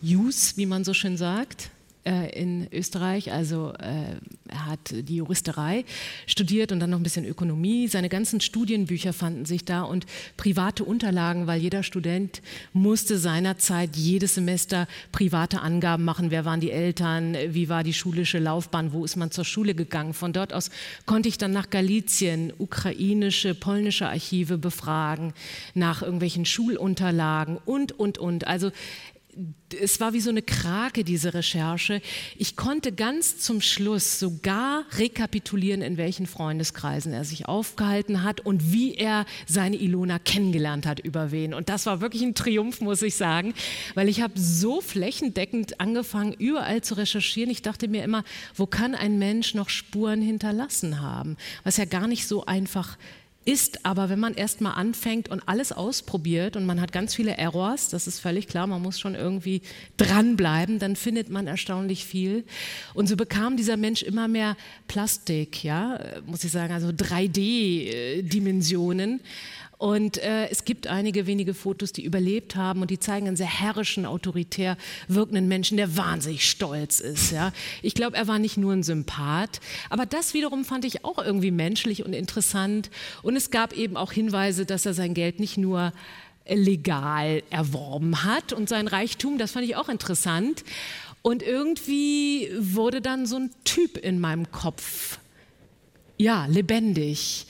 [0.00, 1.70] Jus, wie man so schön sagt
[2.06, 3.32] in Österreich.
[3.32, 4.16] Also äh,
[4.48, 5.84] er hat die Juristerei
[6.26, 7.88] studiert und dann noch ein bisschen Ökonomie.
[7.88, 12.42] Seine ganzen Studienbücher fanden sich da und private Unterlagen, weil jeder Student
[12.72, 16.30] musste seinerzeit jedes Semester private Angaben machen.
[16.30, 17.36] Wer waren die Eltern?
[17.48, 18.92] Wie war die schulische Laufbahn?
[18.92, 20.14] Wo ist man zur Schule gegangen?
[20.14, 20.70] Von dort aus
[21.06, 25.32] konnte ich dann nach Galizien ukrainische, polnische Archive befragen,
[25.74, 28.46] nach irgendwelchen Schulunterlagen und, und, und.
[28.46, 28.70] Also
[29.80, 32.00] es war wie so eine Krake, diese Recherche.
[32.36, 38.72] Ich konnte ganz zum Schluss sogar rekapitulieren, in welchen Freundeskreisen er sich aufgehalten hat und
[38.72, 41.52] wie er seine Ilona kennengelernt hat über wen.
[41.52, 43.54] Und das war wirklich ein Triumph, muss ich sagen,
[43.94, 47.50] weil ich habe so flächendeckend angefangen, überall zu recherchieren.
[47.50, 51.36] Ich dachte mir immer, wo kann ein Mensch noch Spuren hinterlassen haben?
[51.64, 55.72] Was ja gar nicht so einfach ist ist aber, wenn man erstmal anfängt und alles
[55.72, 59.62] ausprobiert und man hat ganz viele Errors, das ist völlig klar, man muss schon irgendwie
[59.96, 62.42] dranbleiben, dann findet man erstaunlich viel.
[62.92, 64.56] Und so bekam dieser Mensch immer mehr
[64.88, 69.20] Plastik, ja, muss ich sagen, also 3D-Dimensionen.
[69.78, 73.46] Und äh, es gibt einige wenige Fotos, die überlebt haben und die zeigen einen sehr
[73.46, 77.30] herrischen, autoritär wirkenden Menschen, der wahnsinnig stolz ist.
[77.30, 77.52] Ja.
[77.82, 79.60] Ich glaube, er war nicht nur ein Sympath,
[79.90, 82.90] aber das wiederum fand ich auch irgendwie menschlich und interessant.
[83.22, 85.92] Und es gab eben auch Hinweise, dass er sein Geld nicht nur
[86.48, 90.64] legal erworben hat und sein Reichtum, das fand ich auch interessant.
[91.22, 95.18] Und irgendwie wurde dann so ein Typ in meinem Kopf,
[96.18, 97.46] ja, lebendig.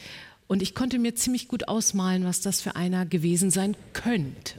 [0.49, 4.55] Und ich konnte mir ziemlich gut ausmalen, was das für einer gewesen sein könnte.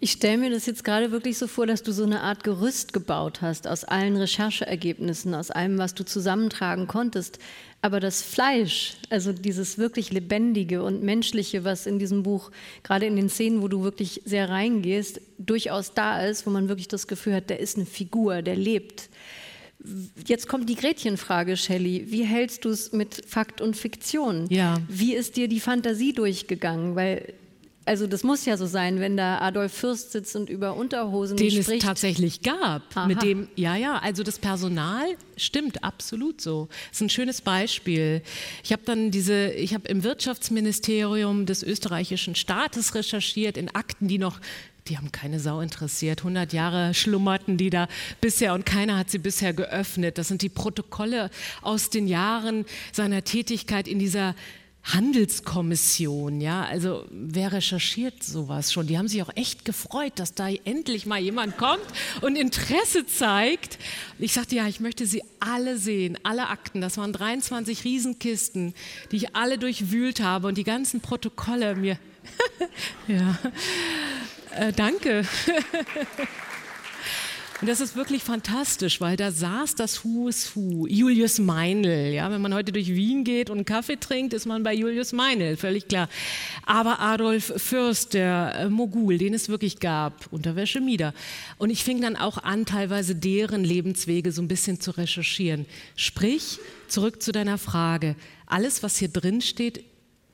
[0.00, 2.92] Ich stelle mir das jetzt gerade wirklich so vor, dass du so eine Art Gerüst
[2.92, 7.40] gebaut hast aus allen Rechercheergebnissen, aus allem, was du zusammentragen konntest.
[7.82, 12.52] Aber das Fleisch, also dieses wirklich Lebendige und Menschliche, was in diesem Buch,
[12.84, 16.88] gerade in den Szenen, wo du wirklich sehr reingehst, durchaus da ist, wo man wirklich
[16.88, 19.07] das Gefühl hat, der ist eine Figur, der lebt.
[20.26, 22.06] Jetzt kommt die Gretchenfrage, Shelley.
[22.08, 24.46] Wie hältst du es mit Fakt und Fiktion?
[24.50, 24.78] Ja.
[24.88, 26.94] Wie ist dir die Fantasie durchgegangen?
[26.96, 27.34] Weil
[27.88, 31.50] also das muss ja so sein, wenn da Adolf Fürst sitzt und über Unterhosen Den
[31.50, 31.70] spricht.
[31.70, 32.82] es tatsächlich gab.
[32.94, 33.06] Aha.
[33.06, 35.06] Mit dem, ja, ja, also das Personal
[35.38, 36.68] stimmt absolut so.
[36.90, 38.20] Das ist ein schönes Beispiel.
[38.62, 44.18] Ich habe dann diese, ich habe im Wirtschaftsministerium des österreichischen Staates recherchiert, in Akten, die
[44.18, 44.38] noch
[44.88, 46.20] die haben keine Sau interessiert.
[46.20, 47.88] 100 Jahre schlummerten die da
[48.20, 50.18] bisher und keiner hat sie bisher geöffnet.
[50.18, 51.30] Das sind die Protokolle
[51.62, 54.34] aus den Jahren seiner Tätigkeit in dieser
[54.84, 58.86] Handelskommission, ja, also wer recherchiert sowas schon?
[58.86, 61.84] Die haben sich auch echt gefreut, dass da endlich mal jemand kommt
[62.22, 63.78] und Interesse zeigt.
[64.18, 66.80] Ich sagte, ja, ich möchte sie alle sehen, alle Akten.
[66.80, 68.72] Das waren 23 Riesenkisten,
[69.10, 71.98] die ich alle durchwühlt habe und die ganzen Protokolle mir.
[73.08, 73.38] ja.
[74.54, 75.24] Äh, danke.
[77.60, 80.86] Und das ist wirklich fantastisch, weil da saß das Who's Who.
[80.86, 82.12] Julius Meinl.
[82.12, 85.12] Ja, wenn man heute durch Wien geht und einen Kaffee trinkt, ist man bei Julius
[85.12, 86.08] Meinl, völlig klar.
[86.66, 91.14] Aber Adolf Fürst, der äh, Mogul, den es wirklich gab, Unterwäsche Mieder.
[91.56, 95.66] Und ich fing dann auch an, teilweise deren Lebenswege so ein bisschen zu recherchieren.
[95.96, 98.14] Sprich, zurück zu deiner Frage.
[98.46, 99.84] Alles, was hier drin steht,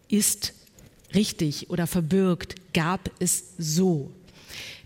[0.09, 0.53] ist
[1.15, 4.13] richtig oder verbirgt, gab es so.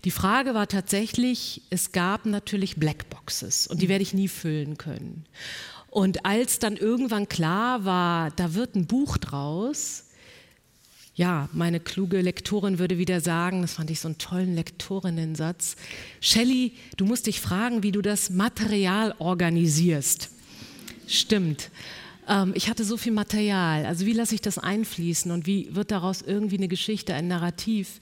[0.05, 5.25] Die Frage war tatsächlich, es gab natürlich Blackboxes und die werde ich nie füllen können.
[5.89, 10.05] Und als dann irgendwann klar war, da wird ein Buch draus,
[11.15, 15.75] ja, meine kluge Lektorin würde wieder sagen, das fand ich so einen tollen Lektorinnensatz,
[16.21, 20.29] Shelley, du musst dich fragen, wie du das Material organisierst.
[21.07, 21.71] Stimmt
[22.29, 23.85] ähm, ich hatte so viel Material.
[23.85, 27.99] Also wie lasse ich das einfließen und wie wird daraus irgendwie eine Geschichte, ein Narrativ?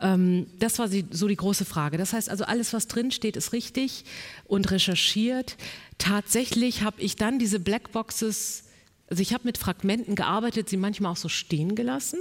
[0.00, 1.96] Ähm, das war so die große Frage.
[1.96, 4.04] Das heißt also, alles, was drinsteht, ist richtig
[4.46, 5.56] und recherchiert.
[5.96, 8.64] Tatsächlich habe ich dann diese Blackboxes,
[9.08, 12.18] also ich habe mit Fragmenten gearbeitet, sie manchmal auch so stehen gelassen.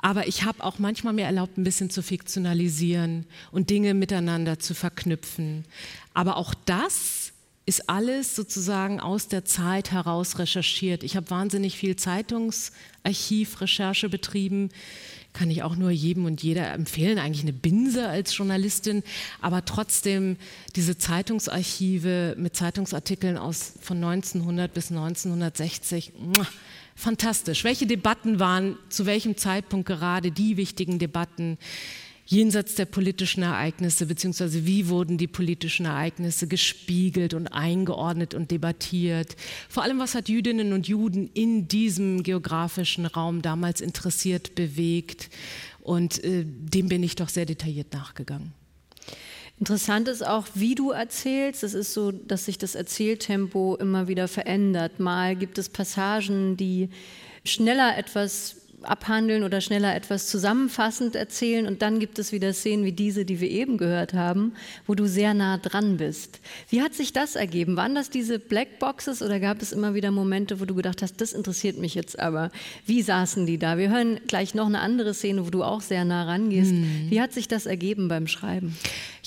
[0.00, 4.74] Aber ich habe auch manchmal mir erlaubt, ein bisschen zu fiktionalisieren und Dinge miteinander zu
[4.74, 5.64] verknüpfen.
[6.14, 7.17] Aber auch das
[7.68, 11.04] ist alles sozusagen aus der Zeit heraus recherchiert.
[11.04, 14.70] Ich habe wahnsinnig viel Zeitungsarchivrecherche betrieben.
[15.34, 19.02] Kann ich auch nur jedem und jeder empfehlen, eigentlich eine Binse als Journalistin,
[19.42, 20.38] aber trotzdem
[20.76, 26.14] diese Zeitungsarchive mit Zeitungsartikeln aus von 1900 bis 1960.
[26.96, 27.64] Fantastisch.
[27.64, 31.58] Welche Debatten waren zu welchem Zeitpunkt gerade die wichtigen Debatten?
[32.28, 39.34] Jenseits der politischen Ereignisse, beziehungsweise wie wurden die politischen Ereignisse gespiegelt und eingeordnet und debattiert.
[39.70, 45.30] Vor allem, was hat Jüdinnen und Juden in diesem geografischen Raum damals interessiert, bewegt.
[45.80, 48.52] Und äh, dem bin ich doch sehr detailliert nachgegangen.
[49.58, 51.64] Interessant ist auch, wie du erzählst.
[51.64, 55.00] Es ist so, dass sich das Erzähltempo immer wieder verändert.
[55.00, 56.90] Mal gibt es Passagen, die
[57.42, 61.66] schneller etwas abhandeln oder schneller etwas zusammenfassend erzählen.
[61.66, 64.52] Und dann gibt es wieder Szenen wie diese, die wir eben gehört haben,
[64.86, 66.40] wo du sehr nah dran bist.
[66.68, 67.76] Wie hat sich das ergeben?
[67.76, 71.32] Waren das diese Blackboxes oder gab es immer wieder Momente, wo du gedacht hast, das
[71.32, 72.50] interessiert mich jetzt aber?
[72.86, 73.78] Wie saßen die da?
[73.78, 76.72] Wir hören gleich noch eine andere Szene, wo du auch sehr nah rangehst.
[76.72, 77.06] Hm.
[77.10, 78.76] Wie hat sich das ergeben beim Schreiben?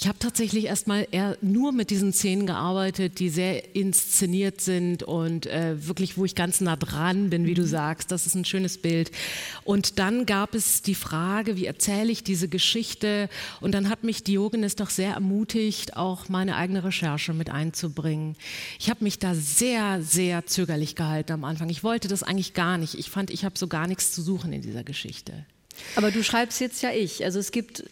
[0.01, 5.45] Ich habe tatsächlich erstmal eher nur mit diesen Szenen gearbeitet, die sehr inszeniert sind und
[5.45, 7.67] äh, wirklich, wo ich ganz nah dran bin, wie du mhm.
[7.67, 8.09] sagst.
[8.09, 9.11] Das ist ein schönes Bild.
[9.63, 13.29] Und dann gab es die Frage, wie erzähle ich diese Geschichte?
[13.59, 18.35] Und dann hat mich Diogenes doch sehr ermutigt, auch meine eigene Recherche mit einzubringen.
[18.79, 21.69] Ich habe mich da sehr, sehr zögerlich gehalten am Anfang.
[21.69, 22.95] Ich wollte das eigentlich gar nicht.
[22.95, 25.45] Ich fand, ich habe so gar nichts zu suchen in dieser Geschichte.
[25.95, 27.23] Aber du schreibst jetzt ja ich.
[27.23, 27.83] Also es gibt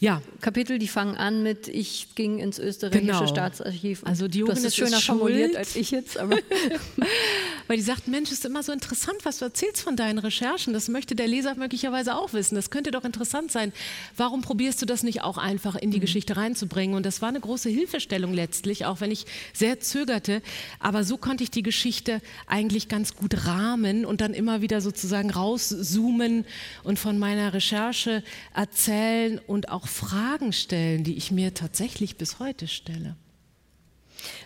[0.00, 0.22] ja.
[0.40, 3.26] Kapitel, die fangen an mit Ich ging ins österreichische genau.
[3.26, 4.02] Staatsarchiv.
[4.04, 6.18] Also die du hast es schöner formuliert als ich jetzt.
[6.18, 6.36] Aber
[7.68, 10.72] Weil die sagt, Mensch, ist immer so interessant, was du erzählst von deinen Recherchen.
[10.72, 12.54] Das möchte der Leser möglicherweise auch wissen.
[12.54, 13.74] Das könnte doch interessant sein.
[14.16, 16.02] Warum probierst du das nicht auch einfach in die mhm.
[16.02, 16.96] Geschichte reinzubringen?
[16.96, 20.40] Und das war eine große Hilfestellung letztlich, auch wenn ich sehr zögerte.
[20.80, 25.28] Aber so konnte ich die Geschichte eigentlich ganz gut rahmen und dann immer wieder sozusagen
[25.28, 26.46] rauszoomen
[26.84, 28.22] und von meiner Recherche
[28.54, 33.16] erzählen und auch Fragen stellen, die ich mir tatsächlich bis heute stelle.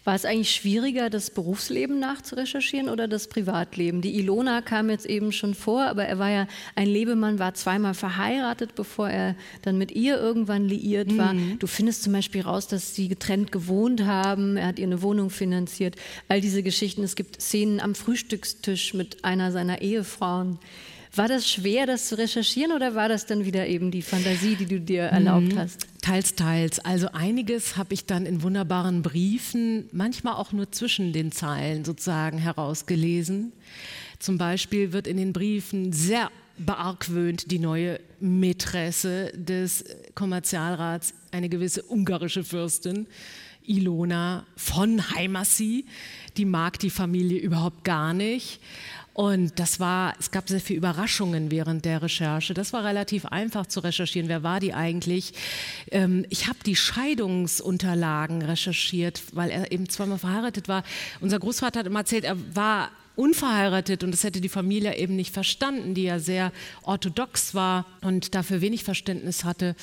[0.04, 4.02] War es eigentlich schwieriger, das Berufsleben nachzurecherchieren oder das Privatleben?
[4.02, 7.94] Die Ilona kam jetzt eben schon vor, aber er war ja ein Lebemann, war zweimal
[7.94, 11.34] verheiratet, bevor er dann mit ihr irgendwann liiert war.
[11.34, 11.58] Mhm.
[11.58, 14.56] Du findest zum Beispiel raus, dass sie getrennt gewohnt haben.
[14.56, 15.96] Er hat ihr eine Wohnung finanziert.
[16.28, 17.02] All diese Geschichten.
[17.02, 20.58] Es gibt Szenen am Frühstückstisch mit einer seiner Ehefrauen.
[21.14, 24.64] War das schwer, das zu recherchieren oder war das dann wieder eben die Fantasie, die
[24.64, 25.58] du dir erlaubt mhm.
[25.58, 25.86] hast?
[26.00, 26.78] Teils, teils.
[26.80, 32.38] Also einiges habe ich dann in wunderbaren Briefen, manchmal auch nur zwischen den Zeilen sozusagen
[32.38, 33.52] herausgelesen.
[34.18, 41.82] Zum Beispiel wird in den Briefen sehr beargwöhnt die neue Mätresse des Kommerzialrats, eine gewisse
[41.82, 43.06] ungarische Fürstin,
[43.64, 45.84] Ilona von Heimassi.
[46.36, 48.60] Die mag die Familie überhaupt gar nicht.
[49.14, 52.54] Und das war, es gab sehr viele Überraschungen während der Recherche.
[52.54, 54.28] Das war relativ einfach zu recherchieren.
[54.28, 55.34] Wer war die eigentlich?
[55.90, 60.82] Ähm, ich habe die Scheidungsunterlagen recherchiert, weil er eben zweimal verheiratet war.
[61.20, 65.34] Unser Großvater hat immer erzählt, er war unverheiratet und das hätte die Familie eben nicht
[65.34, 69.76] verstanden, die ja sehr orthodox war und dafür wenig Verständnis hatte.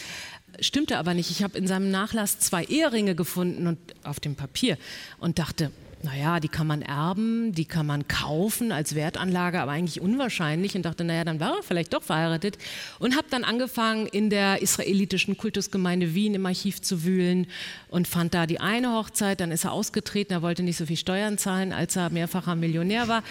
[0.61, 1.31] Stimmte aber nicht.
[1.31, 4.77] Ich habe in seinem Nachlass zwei Eheringe gefunden und auf dem Papier
[5.19, 5.71] und dachte,
[6.03, 10.83] naja, die kann man erben, die kann man kaufen als Wertanlage, aber eigentlich unwahrscheinlich und
[10.83, 12.57] dachte, naja, dann war er vielleicht doch verheiratet
[12.99, 17.47] und habe dann angefangen, in der israelitischen Kultusgemeinde Wien im Archiv zu wühlen
[17.89, 20.97] und fand da die eine Hochzeit, dann ist er ausgetreten, er wollte nicht so viel
[20.97, 23.23] Steuern zahlen, als er mehrfacher Millionär war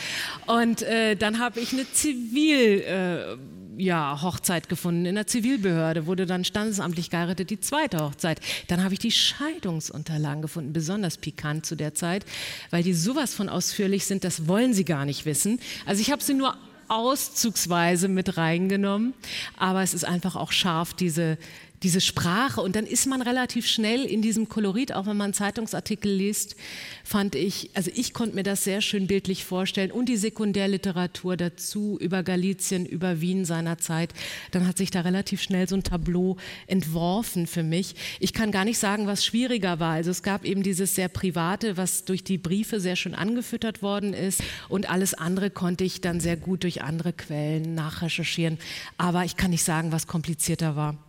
[0.46, 2.80] und äh, dann habe ich eine Zivil...
[2.82, 3.36] Äh,
[3.78, 8.40] ja, Hochzeit gefunden in der Zivilbehörde, wurde dann standesamtlich geheiratet, die zweite Hochzeit.
[8.66, 12.24] Dann habe ich die Scheidungsunterlagen gefunden, besonders pikant zu der Zeit,
[12.70, 15.60] weil die sowas von ausführlich sind, das wollen sie gar nicht wissen.
[15.86, 16.56] Also ich habe sie nur
[16.88, 19.14] auszugsweise mit reingenommen,
[19.56, 21.38] aber es ist einfach auch scharf, diese
[21.82, 26.12] diese Sprache und dann ist man relativ schnell in diesem Kolorit, auch wenn man Zeitungsartikel
[26.12, 26.56] liest,
[27.04, 31.96] fand ich, also ich konnte mir das sehr schön bildlich vorstellen und die Sekundärliteratur dazu
[32.00, 34.12] über Galizien, über Wien seiner Zeit,
[34.50, 36.36] dann hat sich da relativ schnell so ein Tableau
[36.66, 37.94] entworfen für mich.
[38.18, 39.92] Ich kann gar nicht sagen, was schwieriger war.
[39.92, 44.14] Also es gab eben dieses sehr private, was durch die Briefe sehr schön angefüttert worden
[44.14, 48.58] ist und alles andere konnte ich dann sehr gut durch andere Quellen nachrecherchieren.
[48.96, 51.07] Aber ich kann nicht sagen, was komplizierter war.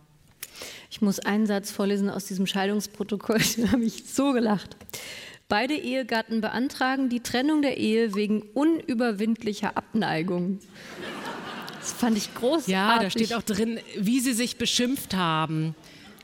[0.90, 4.76] Ich muss einen Satz vorlesen aus diesem Scheidungsprotokoll, den habe ich so gelacht.
[5.48, 10.60] Beide Ehegatten beantragen die Trennung der Ehe wegen unüberwindlicher Abneigung.
[11.80, 12.72] Das fand ich großartig.
[12.72, 15.74] Ja, da steht auch drin, wie sie sich beschimpft haben.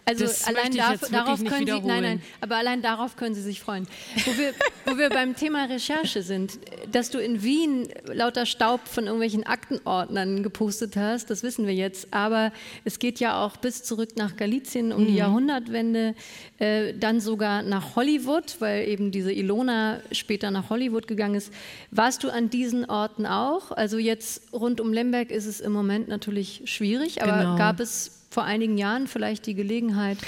[0.09, 3.61] Also das allein darf, darauf können Sie, nein, nein, aber allein darauf können Sie sich
[3.61, 3.88] freuen.
[4.25, 6.61] Wo wir, wo wir beim Thema Recherche sind,
[6.92, 12.14] dass du in Wien lauter Staub von irgendwelchen Aktenordnern gepostet hast, das wissen wir jetzt.
[12.14, 12.53] Aber
[12.85, 15.07] es geht ja auch bis zurück nach Galizien um mhm.
[15.09, 16.14] die Jahrhundertwende,
[16.61, 21.53] äh, dann sogar nach Hollywood, weil eben diese Ilona später nach Hollywood gegangen ist.
[21.90, 23.73] Warst du an diesen Orten auch?
[23.73, 27.57] Also jetzt rund um Lemberg ist es im Moment natürlich schwierig, aber genau.
[27.57, 30.19] gab es vor einigen Jahren vielleicht die Gelegenheit?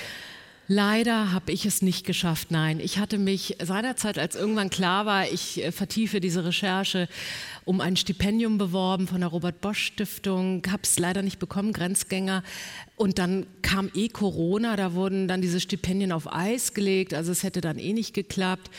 [0.70, 2.78] Leider habe ich es nicht geschafft, nein.
[2.78, 7.08] Ich hatte mich seinerzeit, als irgendwann klar war, ich äh, vertiefe diese Recherche,
[7.64, 12.42] um ein Stipendium beworben von der Robert Bosch Stiftung, habe es leider nicht bekommen, Grenzgänger.
[12.96, 17.44] Und dann kam eh Corona, da wurden dann diese Stipendien auf Eis gelegt, also es
[17.44, 18.70] hätte dann eh nicht geklappt.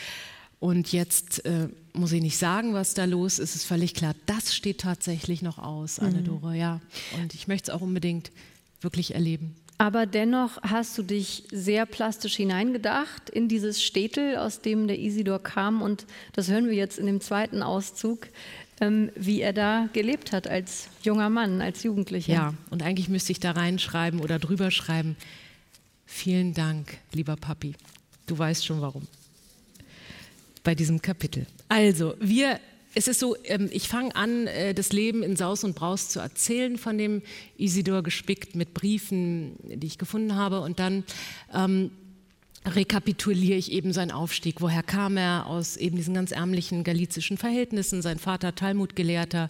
[0.60, 4.14] Und jetzt äh, muss ich nicht sagen, was da los ist, ist völlig klar.
[4.26, 6.60] Das steht tatsächlich noch aus, Anne-Dore, mhm.
[6.60, 6.80] ja.
[7.20, 8.30] Und ich möchte es auch unbedingt
[8.80, 9.54] wirklich erleben.
[9.80, 15.42] Aber dennoch hast du dich sehr plastisch hineingedacht in dieses Städtel, aus dem der Isidor
[15.42, 15.80] kam.
[15.80, 18.28] Und das hören wir jetzt in dem zweiten Auszug,
[18.82, 22.32] ähm, wie er da gelebt hat als junger Mann, als Jugendlicher.
[22.32, 25.16] Ja, und eigentlich müsste ich da reinschreiben oder drüber schreiben.
[26.04, 27.74] Vielen Dank, lieber Papi.
[28.26, 29.06] Du weißt schon warum.
[30.62, 31.46] Bei diesem Kapitel.
[31.68, 32.60] Also, wir
[32.94, 36.20] es ist so, ähm, ich fange an, äh, das Leben in Saus und Braus zu
[36.20, 37.22] erzählen von dem
[37.56, 40.60] Isidor, gespickt mit Briefen, die ich gefunden habe.
[40.60, 41.04] Und dann
[41.54, 41.90] ähm,
[42.66, 44.60] rekapituliere ich eben seinen Aufstieg.
[44.60, 45.46] Woher kam er?
[45.46, 48.02] Aus eben diesen ganz ärmlichen galizischen Verhältnissen.
[48.02, 49.48] Sein Vater Talmudgelehrter,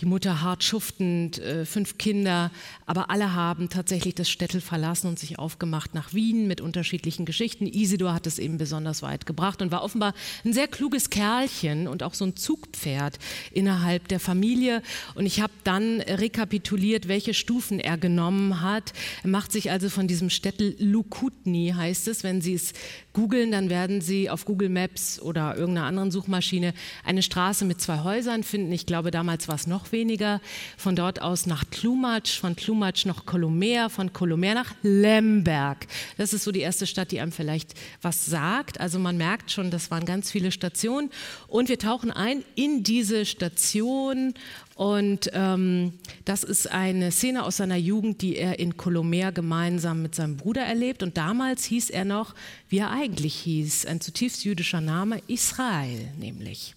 [0.00, 2.50] die Mutter hart schuftend, äh, fünf Kinder.
[2.84, 7.66] Aber alle haben tatsächlich das Städtel verlassen und sich aufgemacht nach Wien mit unterschiedlichen Geschichten.
[7.66, 10.12] Isidor hat es eben besonders weit gebracht und war offenbar
[10.44, 13.18] ein sehr kluges Kerlchen und auch so ein Zugpferd
[13.52, 14.82] innerhalb der Familie.
[15.14, 18.92] Und ich habe dann rekapituliert, welche Stufen er genommen hat.
[19.22, 22.72] Er macht sich also von diesem Städtel Lukutni, heißt es, wenn Sie es
[23.12, 26.74] googeln, dann werden Sie auf Google Maps oder irgendeiner anderen Suchmaschine
[27.04, 28.72] eine Straße mit zwei Häusern finden.
[28.72, 30.40] Ich glaube, damals war es noch weniger.
[30.76, 35.86] Von dort aus nach Tlumatsch, von Tlumatsch nach Kolomer, von Kolomer nach Lemberg.
[36.18, 38.80] Das ist so die erste Stadt, die einem vielleicht was sagt.
[38.80, 41.10] Also man merkt schon, das waren ganz viele Stationen.
[41.48, 44.34] Und wir tauchen ein in diese Station
[44.82, 45.92] und ähm,
[46.24, 50.62] das ist eine Szene aus seiner Jugend, die er in Colomer gemeinsam mit seinem Bruder
[50.62, 51.04] erlebt.
[51.04, 52.34] Und damals hieß er noch,
[52.68, 56.74] wie er eigentlich hieß, ein zutiefst jüdischer Name, Israel nämlich.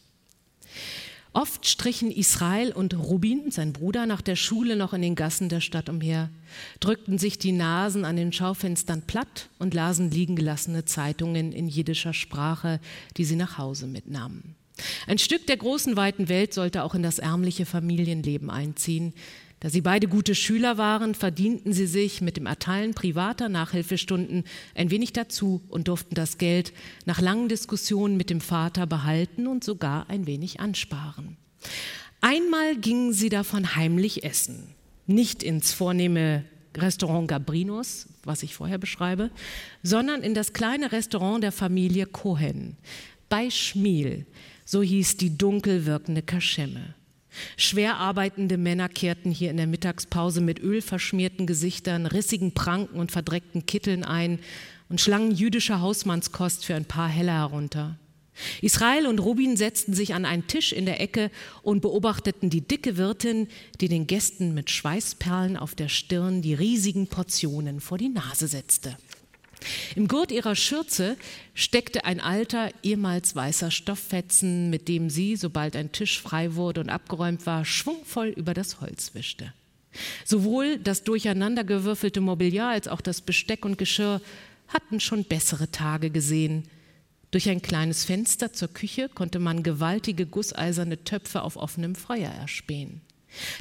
[1.33, 5.59] Oft strichen Israel und Rubin, sein Bruder, nach der Schule noch in den Gassen der
[5.59, 6.29] Stadt umher,
[6.81, 12.13] drückten sich die Nasen an den Schaufenstern platt und lasen liegen gelassene Zeitungen in jiddischer
[12.13, 12.79] Sprache,
[13.17, 14.55] die sie nach Hause mitnahmen.
[15.07, 19.13] Ein Stück der großen weiten Welt sollte auch in das ärmliche Familienleben einziehen.
[19.59, 24.43] Da sie beide gute Schüler waren, verdienten sie sich mit dem Erteilen privater Nachhilfestunden
[24.75, 26.73] ein wenig dazu und durften das Geld
[27.05, 31.37] nach langen Diskussionen mit dem Vater behalten und sogar ein wenig ansparen.
[32.21, 34.75] Einmal gingen sie davon heimlich essen.
[35.07, 36.43] Nicht ins vornehme
[36.75, 39.31] Restaurant Gabrinos, was ich vorher beschreibe,
[39.83, 42.77] sondern in das kleine Restaurant der Familie Cohen
[43.29, 44.25] bei Schmiel,
[44.65, 46.95] so hieß die dunkel wirkende Kaschemme.
[47.57, 53.65] Schwer arbeitende Männer kehrten hier in der Mittagspause mit ölverschmierten Gesichtern, rissigen Pranken und verdreckten
[53.65, 54.39] Kitteln ein
[54.89, 57.97] und schlangen jüdische Hausmannskost für ein paar Heller herunter.
[58.61, 62.97] Israel und Rubin setzten sich an einen Tisch in der Ecke und beobachteten die dicke
[62.97, 63.47] Wirtin,
[63.79, 68.97] die den Gästen mit Schweißperlen auf der Stirn die riesigen Portionen vor die Nase setzte.
[69.95, 71.17] Im Gurt ihrer Schürze
[71.53, 76.89] steckte ein alter, ehemals weißer Stofffetzen, mit dem sie, sobald ein Tisch frei wurde und
[76.89, 79.53] abgeräumt war, schwungvoll über das Holz wischte.
[80.25, 84.21] Sowohl das durcheinandergewürfelte Mobiliar als auch das Besteck und Geschirr
[84.67, 86.67] hatten schon bessere Tage gesehen.
[87.31, 93.01] Durch ein kleines Fenster zur Küche konnte man gewaltige gusseiserne Töpfe auf offenem Feuer erspähen.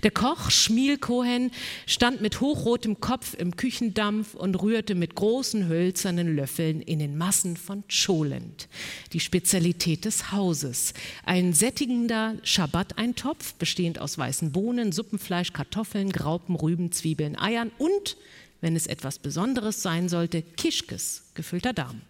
[0.03, 1.51] Der Koch Schmiel Cohen
[1.87, 7.57] stand mit hochrotem Kopf im Küchendampf und rührte mit großen hölzernen Löffeln in den Massen
[7.57, 8.69] von Cholent,
[9.13, 10.95] die Spezialität des Hauses.
[11.25, 18.17] Ein sättigender Schabbat-Eintopf, bestehend aus weißen Bohnen, Suppenfleisch, Kartoffeln, Graupen, Rüben, Zwiebeln, Eiern und,
[18.61, 22.01] wenn es etwas Besonderes sein sollte, Kischkes, gefüllter Darm.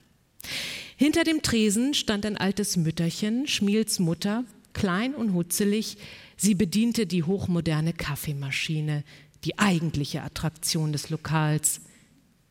[0.96, 5.96] Hinter dem Tresen stand ein altes Mütterchen, Schmiels Mutter, klein und hutzelig,
[6.36, 9.04] Sie bediente die hochmoderne Kaffeemaschine,
[9.44, 11.80] die eigentliche Attraktion des Lokals.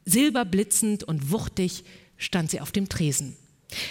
[0.05, 1.83] Silberblitzend und wuchtig
[2.17, 3.35] stand sie auf dem Tresen.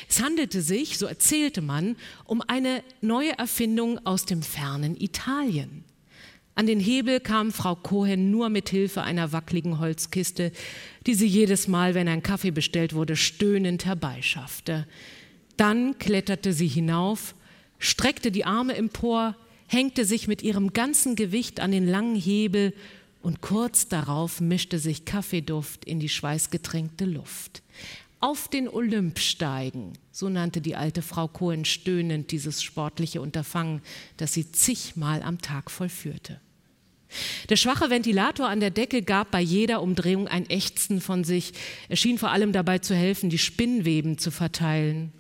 [0.09, 5.85] Es handelte sich, so erzählte man, um eine neue Erfindung aus dem fernen Italien.
[6.55, 10.53] An den Hebel kam Frau Cohen nur mit Hilfe einer wackligen Holzkiste,
[11.07, 14.87] die sie jedes Mal, wenn ein Kaffee bestellt wurde, stöhnend herbeischaffte.
[15.57, 17.35] Dann kletterte sie hinauf,
[17.79, 19.35] streckte die Arme empor,
[19.73, 22.75] hängte sich mit ihrem ganzen Gewicht an den langen Hebel
[23.23, 27.63] und kurz darauf mischte sich Kaffeeduft in die schweißgetränkte Luft.
[28.21, 33.81] Auf den Olymp steigen, so nannte die alte Frau Cohen stöhnend dieses sportliche Unterfangen,
[34.17, 36.41] das sie zigmal am Tag vollführte.
[37.49, 41.53] Der schwache Ventilator an der Decke gab bei jeder Umdrehung ein Ächzen von sich.
[41.89, 45.13] Er schien vor allem dabei zu helfen, die Spinnweben zu verteilen.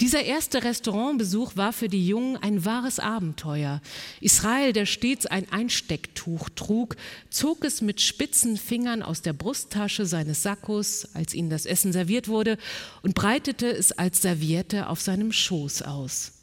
[0.00, 3.80] Dieser erste Restaurantbesuch war für die Jungen ein wahres Abenteuer.
[4.20, 6.96] Israel, der stets ein Einstecktuch trug,
[7.30, 12.28] zog es mit spitzen Fingern aus der Brusttasche seines Sakkos, als ihnen das Essen serviert
[12.28, 12.58] wurde,
[13.02, 16.37] und breitete es als Serviette auf seinem Schoß aus.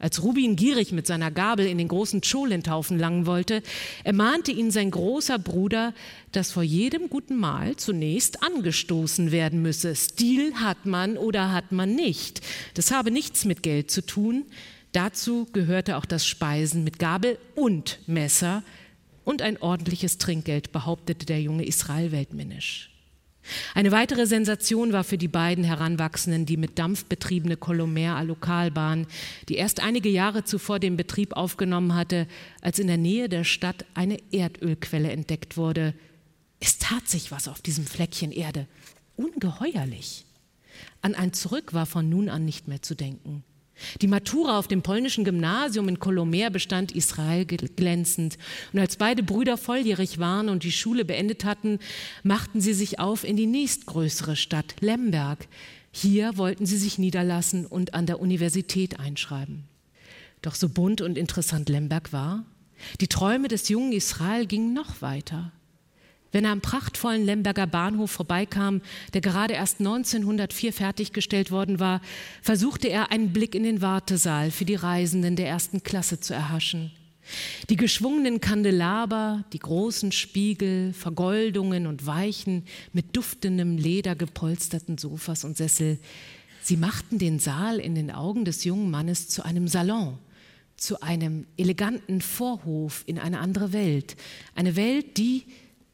[0.00, 3.62] Als Rubin gierig mit seiner Gabel in den großen Cholentaufen langen wollte,
[4.02, 5.92] ermahnte ihn sein großer Bruder,
[6.32, 9.94] dass vor jedem guten Mahl zunächst angestoßen werden müsse.
[9.94, 12.40] Stil hat man oder hat man nicht.
[12.74, 14.46] Das habe nichts mit Geld zu tun.
[14.92, 18.62] Dazu gehörte auch das Speisen mit Gabel und Messer
[19.24, 22.89] und ein ordentliches Trinkgeld, behauptete der junge Israel weltmännisch.
[23.74, 29.06] Eine weitere Sensation war für die beiden Heranwachsenden die mit Dampf betriebene Colomer Lokalbahn,
[29.48, 32.26] die erst einige Jahre zuvor den Betrieb aufgenommen hatte,
[32.60, 35.94] als in der Nähe der Stadt eine Erdölquelle entdeckt wurde.
[36.60, 38.66] Es tat sich was auf diesem Fleckchen Erde.
[39.16, 40.26] Ungeheuerlich.
[41.02, 43.44] An ein Zurück war von nun an nicht mehr zu denken.
[44.00, 48.38] Die Matura auf dem polnischen Gymnasium in Kolomer bestand Israel glänzend.
[48.72, 51.78] Und als beide Brüder volljährig waren und die Schule beendet hatten,
[52.22, 55.46] machten sie sich auf in die nächstgrößere Stadt, Lemberg.
[55.92, 59.64] Hier wollten sie sich niederlassen und an der Universität einschreiben.
[60.42, 62.44] Doch so bunt und interessant Lemberg war,
[63.00, 65.52] die Träume des jungen Israel gingen noch weiter.
[66.32, 68.82] Wenn er am prachtvollen Lemberger Bahnhof vorbeikam,
[69.14, 72.00] der gerade erst 1904 fertiggestellt worden war,
[72.40, 76.92] versuchte er einen Blick in den Wartesaal für die Reisenden der ersten Klasse zu erhaschen.
[77.68, 85.56] Die geschwungenen Kandelaber, die großen Spiegel, Vergoldungen und Weichen mit duftendem Leder gepolsterten Sofas und
[85.56, 85.98] Sessel,
[86.62, 90.18] sie machten den Saal in den Augen des jungen Mannes zu einem Salon,
[90.76, 94.16] zu einem eleganten Vorhof in eine andere Welt,
[94.54, 95.44] eine Welt, die,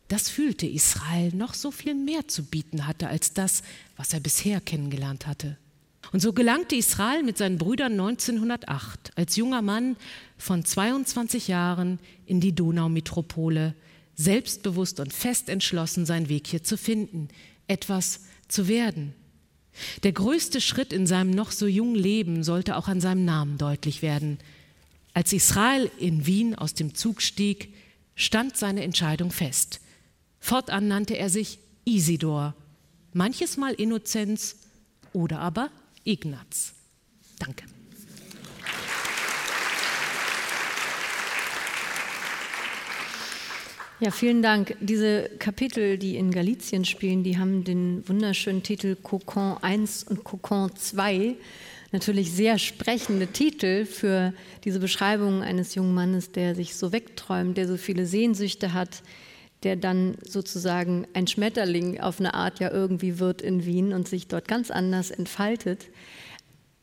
[0.09, 3.62] das fühlte Israel noch so viel mehr zu bieten hatte als das,
[3.96, 5.57] was er bisher kennengelernt hatte.
[6.12, 9.96] Und so gelangte Israel mit seinen Brüdern 1908 als junger Mann
[10.38, 13.74] von 22 Jahren in die Donaumetropole,
[14.14, 17.28] selbstbewusst und fest entschlossen, seinen Weg hier zu finden,
[17.66, 19.14] etwas zu werden.
[20.04, 24.00] Der größte Schritt in seinem noch so jungen Leben sollte auch an seinem Namen deutlich
[24.00, 24.38] werden.
[25.12, 27.74] Als Israel in Wien aus dem Zug stieg,
[28.14, 29.80] stand seine Entscheidung fest.
[30.47, 32.55] Fortan nannte er sich Isidor,
[33.12, 34.55] manches Mal Innozenz
[35.12, 35.70] oder aber
[36.05, 36.72] Ignaz.
[37.40, 37.64] Danke.
[43.99, 44.76] Ja, vielen Dank.
[44.80, 50.70] Diese Kapitel, die in Galizien spielen, die haben den wunderschönen Titel Cocon 1 und Cocon
[50.76, 51.34] 2.
[51.90, 54.32] Natürlich sehr sprechende Titel für
[54.62, 59.03] diese Beschreibung eines jungen Mannes, der sich so wegträumt, der so viele Sehnsüchte hat,
[59.66, 64.28] der dann sozusagen ein Schmetterling auf eine Art ja irgendwie wird in Wien und sich
[64.28, 65.86] dort ganz anders entfaltet.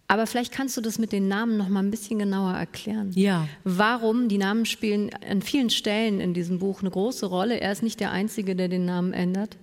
[0.10, 3.12] Aber vielleicht kannst du das mit den Namen noch mal ein bisschen genauer erklären.
[3.16, 3.48] Ja.
[3.64, 7.62] Warum die Namen spielen an vielen Stellen in diesem Buch eine große Rolle.
[7.62, 9.56] Er ist nicht der Einzige, der den Namen ändert.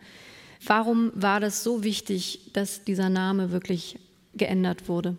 [0.65, 3.99] Warum war das so wichtig, dass dieser Name wirklich
[4.33, 5.19] geändert wurde?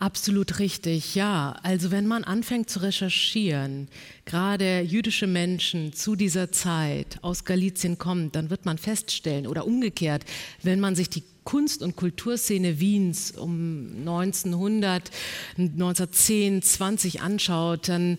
[0.00, 1.56] Absolut richtig, ja.
[1.64, 3.88] Also wenn man anfängt zu recherchieren,
[4.26, 10.24] gerade jüdische Menschen zu dieser Zeit aus Galizien kommen, dann wird man feststellen oder umgekehrt,
[10.62, 15.10] wenn man sich die Kunst- und Kulturszene Wiens um 1900,
[15.56, 18.18] 1910, 20 anschaut, dann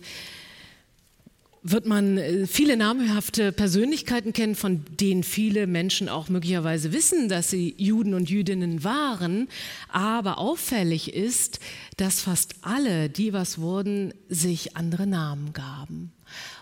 [1.62, 7.50] wird man äh, viele namhafte Persönlichkeiten kennen, von denen viele Menschen auch möglicherweise wissen, dass
[7.50, 9.48] sie Juden und Jüdinnen waren.
[9.88, 11.60] Aber auffällig ist,
[11.96, 16.12] dass fast alle, die was wurden, sich andere Namen gaben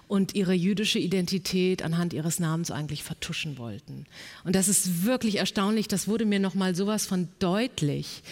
[0.09, 4.07] und ihre jüdische Identität anhand ihres Namens eigentlich vertuschen wollten.
[4.43, 8.23] Und das ist wirklich erstaunlich, das wurde mir nochmal sowas von deutlich.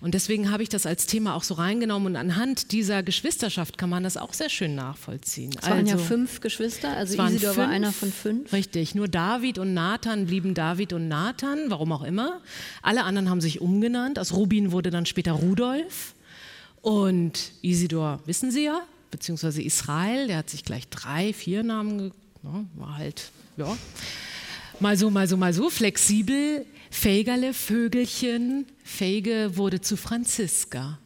[0.00, 3.90] Und deswegen habe ich das als Thema auch so reingenommen und anhand dieser Geschwisterschaft kann
[3.90, 5.54] man das auch sehr schön nachvollziehen.
[5.60, 8.52] Es waren also, ja fünf Geschwister, also Isidor fünf, war einer von fünf.
[8.52, 12.40] Richtig, nur David und Nathan blieben David und Nathan, warum auch immer.
[12.80, 14.18] Alle anderen haben sich umgenannt.
[14.18, 16.14] Aus Rubin wurde dann später Rudolf.
[16.80, 18.80] Und Isidor, wissen Sie ja,
[19.16, 20.26] beziehungsweise Israel.
[20.26, 22.12] Der hat sich gleich drei, vier Namen,
[22.42, 23.76] ja, war halt, ja,
[24.78, 26.66] mal so, mal so, mal so, flexibel.
[26.88, 30.98] Fägerle, Vögelchen, Fäge wurde zu Franziska.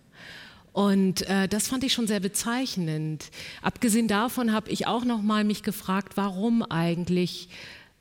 [0.72, 3.30] Und äh, das fand ich schon sehr bezeichnend.
[3.62, 7.48] Abgesehen davon habe ich auch noch mal mich gefragt, warum eigentlich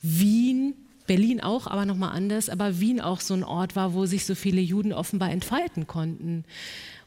[0.01, 0.75] Wien,
[1.07, 4.25] Berlin auch, aber noch mal anders, aber Wien auch so ein Ort war, wo sich
[4.25, 6.43] so viele Juden offenbar entfalten konnten.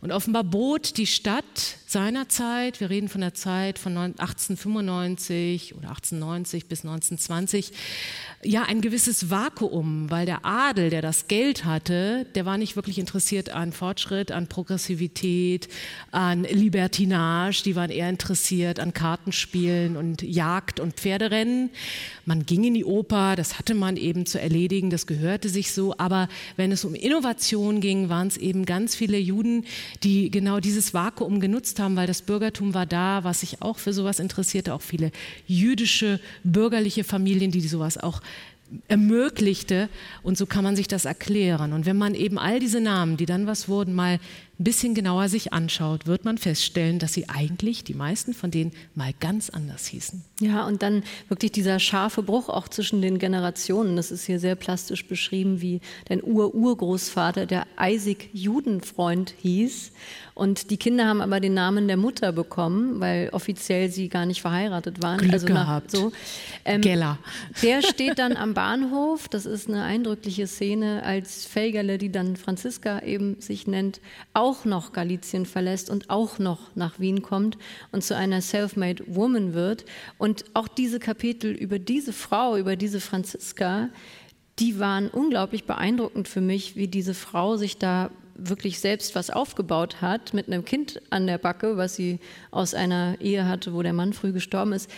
[0.03, 6.67] Und offenbar bot die Stadt seinerzeit, wir reden von der Zeit von 1895 oder 1890
[6.67, 7.71] bis 1920,
[8.43, 12.99] ja ein gewisses Vakuum, weil der Adel, der das Geld hatte, der war nicht wirklich
[12.99, 15.69] interessiert an Fortschritt, an Progressivität,
[16.11, 21.71] an Libertinage, die waren eher interessiert an Kartenspielen und Jagd und Pferderennen.
[22.25, 25.95] Man ging in die Oper, das hatte man eben zu erledigen, das gehörte sich so,
[25.99, 29.65] aber wenn es um Innovation ging, waren es eben ganz viele Juden,
[30.03, 33.93] die genau dieses Vakuum genutzt haben, weil das Bürgertum war da, was sich auch für
[33.93, 35.11] sowas interessierte, auch viele
[35.47, 38.21] jüdische bürgerliche Familien, die sowas auch
[38.89, 39.89] ermöglichte.
[40.23, 41.73] Und so kann man sich das erklären.
[41.73, 44.19] Und wenn man eben all diese Namen, die dann was wurden, mal
[44.63, 48.71] ein bisschen genauer sich anschaut, wird man feststellen, dass sie eigentlich, die meisten von denen,
[48.95, 50.23] mal ganz anders hießen.
[50.39, 53.97] Ja, und dann wirklich dieser scharfe Bruch auch zwischen den Generationen.
[53.97, 59.91] Das ist hier sehr plastisch beschrieben, wie dein Ur-Urgroßvater, der Eisig Judenfreund hieß.
[60.35, 64.41] Und die Kinder haben aber den Namen der Mutter bekommen, weil offiziell sie gar nicht
[64.41, 65.19] verheiratet waren.
[65.19, 65.91] Glück also gehabt.
[65.91, 66.13] so.
[66.65, 67.19] Ähm, Geller.
[67.63, 69.29] Der steht dann am Bahnhof.
[69.29, 74.01] Das ist eine eindrückliche Szene, als Felgerle, die dann Franziska eben sich nennt,
[74.33, 77.59] auch noch Galizien verlässt und auch noch nach Wien kommt
[77.91, 79.85] und zu einer self-made Woman wird.
[80.19, 83.89] Und auch diese Kapitel über diese Frau, über diese Franziska,
[84.59, 90.01] die waren unglaublich beeindruckend für mich, wie diese Frau sich da wirklich selbst was aufgebaut
[90.01, 92.19] hat, mit einem Kind an der Backe, was sie
[92.51, 94.91] aus einer Ehe hatte, wo der Mann früh gestorben ist.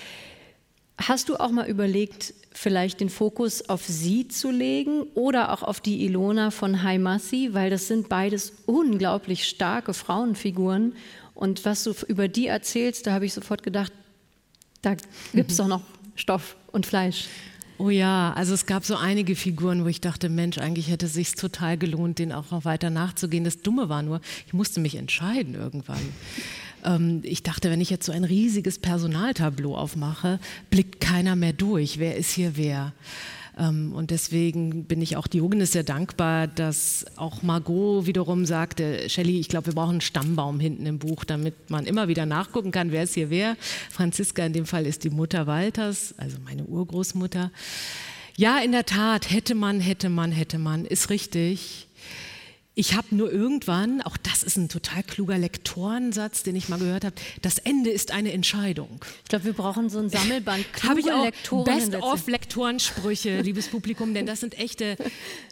[0.98, 5.80] Hast du auch mal überlegt, vielleicht den Fokus auf sie zu legen oder auch auf
[5.80, 10.94] die Ilona von Haimassi, weil das sind beides unglaublich starke Frauenfiguren.
[11.34, 13.92] Und was du über die erzählst, da habe ich sofort gedacht,
[14.82, 14.94] da
[15.32, 15.82] gibt es doch noch
[16.14, 17.26] Stoff und Fleisch.
[17.76, 21.14] Oh ja, also es gab so einige Figuren, wo ich dachte, Mensch, eigentlich hätte es
[21.14, 23.42] sich total gelohnt, denen auch noch weiter nachzugehen.
[23.42, 26.00] Das Dumme war nur, ich musste mich entscheiden irgendwann.
[26.84, 30.38] Ähm, ich dachte, wenn ich jetzt so ein riesiges Personaltableau aufmache,
[30.70, 31.98] blickt keiner mehr durch.
[31.98, 32.92] Wer ist hier wer?
[33.58, 39.38] Ähm, und deswegen bin ich auch Diogenes sehr dankbar, dass auch Margot wiederum sagte, Shelley,
[39.38, 42.90] ich glaube, wir brauchen einen Stammbaum hinten im Buch, damit man immer wieder nachgucken kann,
[42.90, 43.56] wer ist hier wer.
[43.90, 47.50] Franziska in dem Fall ist die Mutter Walters, also meine Urgroßmutter.
[48.36, 51.86] Ja, in der Tat, hätte man, hätte man, hätte man, ist richtig.
[52.76, 57.04] Ich habe nur irgendwann, auch das ist ein total kluger Lektorensatz, den ich mal gehört
[57.04, 59.00] habe, das Ende ist eine Entscheidung.
[59.22, 64.40] Ich glaube, wir brauchen so ein Sammelband Habe ich auch Best-of-Lektorensprüche, liebes Publikum, denn das
[64.40, 64.96] sind echte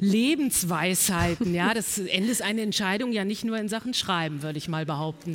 [0.01, 1.55] Lebensweisheiten.
[1.55, 4.85] Ja, das Ende ist eine Entscheidung, ja nicht nur in Sachen Schreiben, würde ich mal
[4.85, 5.35] behaupten.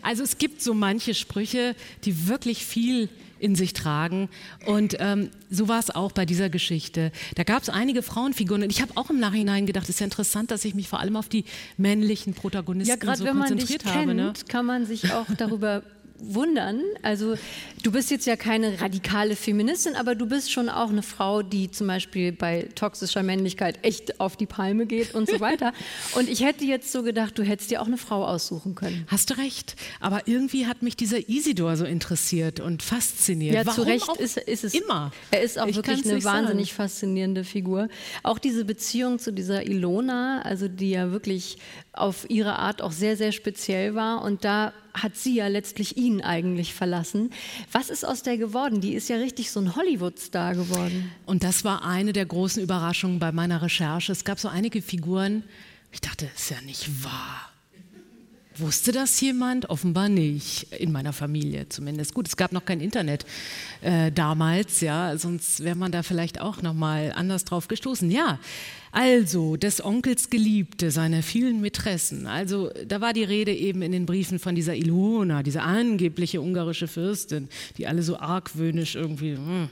[0.00, 1.76] Also es gibt so manche Sprüche,
[2.06, 4.28] die wirklich viel in sich tragen.
[4.66, 7.12] Und ähm, so war es auch bei dieser Geschichte.
[7.34, 10.04] Da gab es einige Frauenfiguren und ich habe auch im Nachhinein gedacht, es ist ja
[10.04, 11.44] interessant, dass ich mich vor allem auf die
[11.76, 14.06] männlichen Protagonisten ja, so konzentriert habe.
[14.06, 14.32] Kennt, ne?
[14.48, 15.82] kann man sich auch darüber
[16.18, 16.80] wundern.
[17.02, 17.36] Also
[17.82, 21.70] du bist jetzt ja keine radikale Feministin, aber du bist schon auch eine Frau, die
[21.70, 25.72] zum Beispiel bei toxischer Männlichkeit echt auf die Palme geht und so weiter.
[26.14, 29.06] Und ich hätte jetzt so gedacht, du hättest dir auch eine Frau aussuchen können.
[29.08, 29.76] Hast du recht.
[30.00, 33.54] Aber irgendwie hat mich dieser Isidor so interessiert und fasziniert.
[33.54, 35.12] Ja, Warum zu Recht ist, ist, es immer.
[35.30, 36.88] Er ist auch ich wirklich eine wahnsinnig sagen.
[36.88, 37.88] faszinierende Figur.
[38.22, 41.58] Auch diese Beziehung zu dieser Ilona, also die ja wirklich
[41.92, 44.22] auf ihre Art auch sehr, sehr speziell war.
[44.22, 47.30] Und da hat sie ja letztlich ihn eigentlich verlassen.
[47.72, 48.80] Was ist aus der geworden?
[48.80, 51.10] Die ist ja richtig so ein Hollywood-Star geworden.
[51.26, 54.12] Und das war eine der großen Überraschungen bei meiner Recherche.
[54.12, 55.44] Es gab so einige Figuren,
[55.92, 57.50] ich dachte, das ist ja nicht wahr.
[58.58, 59.68] Wusste das jemand?
[59.68, 62.14] Offenbar nicht, in meiner Familie zumindest.
[62.14, 63.26] Gut, es gab noch kein Internet
[63.82, 68.10] äh, damals, ja, sonst wäre man da vielleicht auch noch mal anders drauf gestoßen.
[68.10, 68.38] Ja,
[68.96, 72.26] also des Onkels Geliebte, seiner vielen Mätressen.
[72.26, 76.88] Also da war die Rede eben in den Briefen von dieser Ilona, dieser angebliche ungarische
[76.88, 79.32] Fürstin, die alle so argwöhnisch irgendwie...
[79.32, 79.68] Mh, hm,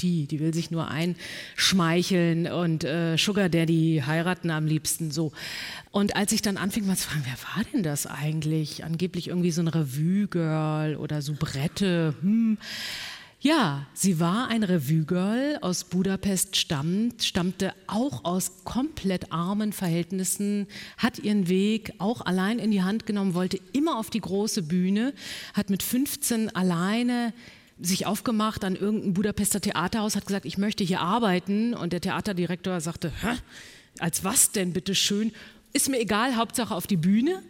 [0.00, 5.32] die, die will sich nur einschmeicheln und äh, Sugar Daddy heiraten am liebsten so.
[5.90, 8.84] Und als ich dann anfing mal zu fragen, wer war denn das eigentlich?
[8.84, 12.14] Angeblich irgendwie so ein Revue-Girl oder Soubrette.
[12.20, 12.58] Hm.
[13.44, 20.66] Ja, sie war ein Revue-Girl aus Budapest stammt, stammte auch aus komplett armen Verhältnissen,
[20.96, 25.12] hat ihren Weg auch allein in die Hand genommen, wollte immer auf die große Bühne,
[25.52, 27.34] hat mit 15 alleine
[27.78, 31.74] sich aufgemacht an irgendein Budapester Theaterhaus, hat gesagt, ich möchte hier arbeiten.
[31.74, 33.36] Und der Theaterdirektor sagte, Hä?
[33.98, 35.32] als was denn bitte schön?
[35.74, 37.42] Ist mir egal, Hauptsache auf die Bühne.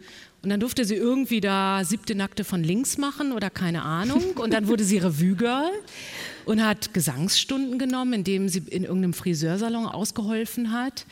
[0.45, 4.23] Und dann durfte sie irgendwie da siebte Nackte von links machen oder keine Ahnung.
[4.37, 5.71] Und dann wurde sie Revue-Girl
[6.45, 11.07] und hat Gesangsstunden genommen, indem sie in irgendeinem Friseursalon ausgeholfen hat.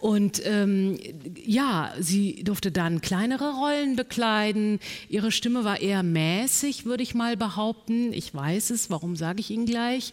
[0.00, 0.98] Und ähm,
[1.44, 4.80] ja, sie durfte dann kleinere Rollen bekleiden.
[5.08, 8.12] Ihre Stimme war eher mäßig, würde ich mal behaupten.
[8.12, 10.12] Ich weiß es, warum sage ich Ihnen gleich.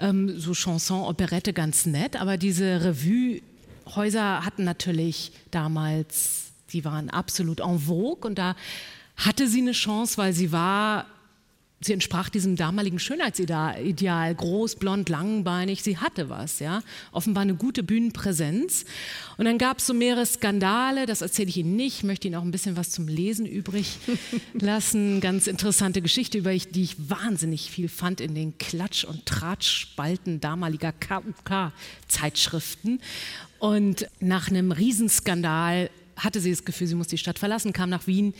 [0.00, 7.60] Ähm, so Chanson, Operette ganz nett, aber diese Revue-Häuser hatten natürlich damals die waren absolut
[7.60, 8.56] en vogue und da
[9.16, 11.06] hatte sie eine Chance, weil sie war,
[11.80, 17.82] sie entsprach diesem damaligen Schönheitsideal, groß, blond, langbeinig, sie hatte was, ja, offenbar eine gute
[17.82, 18.84] Bühnenpräsenz.
[19.38, 22.42] Und dann gab es so mehrere Skandale, das erzähle ich Ihnen nicht, möchte Ihnen auch
[22.42, 23.98] ein bisschen was zum Lesen übrig
[24.52, 25.20] lassen.
[25.20, 30.92] Ganz interessante Geschichte, über die ich wahnsinnig viel fand in den Klatsch- und Tratschspalten damaliger
[30.92, 33.00] KUK-Zeitschriften.
[33.58, 38.06] Und nach einem Riesenskandal hatte sie das Gefühl, sie muss die Stadt verlassen, kam nach
[38.06, 38.34] Wien,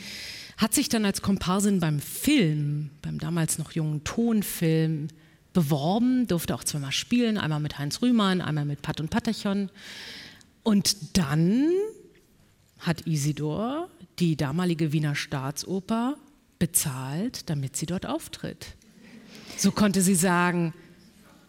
[0.57, 5.09] hat sich dann als Komparsin beim Film, beim damals noch jungen Tonfilm,
[5.53, 9.71] beworben, durfte auch zweimal spielen, einmal mit Heinz Rühmann, einmal mit Pat und Patachon.
[10.63, 11.71] Und dann
[12.79, 16.17] hat Isidor die damalige Wiener Staatsoper
[16.59, 18.75] bezahlt, damit sie dort auftritt.
[19.57, 20.75] So konnte sie sagen,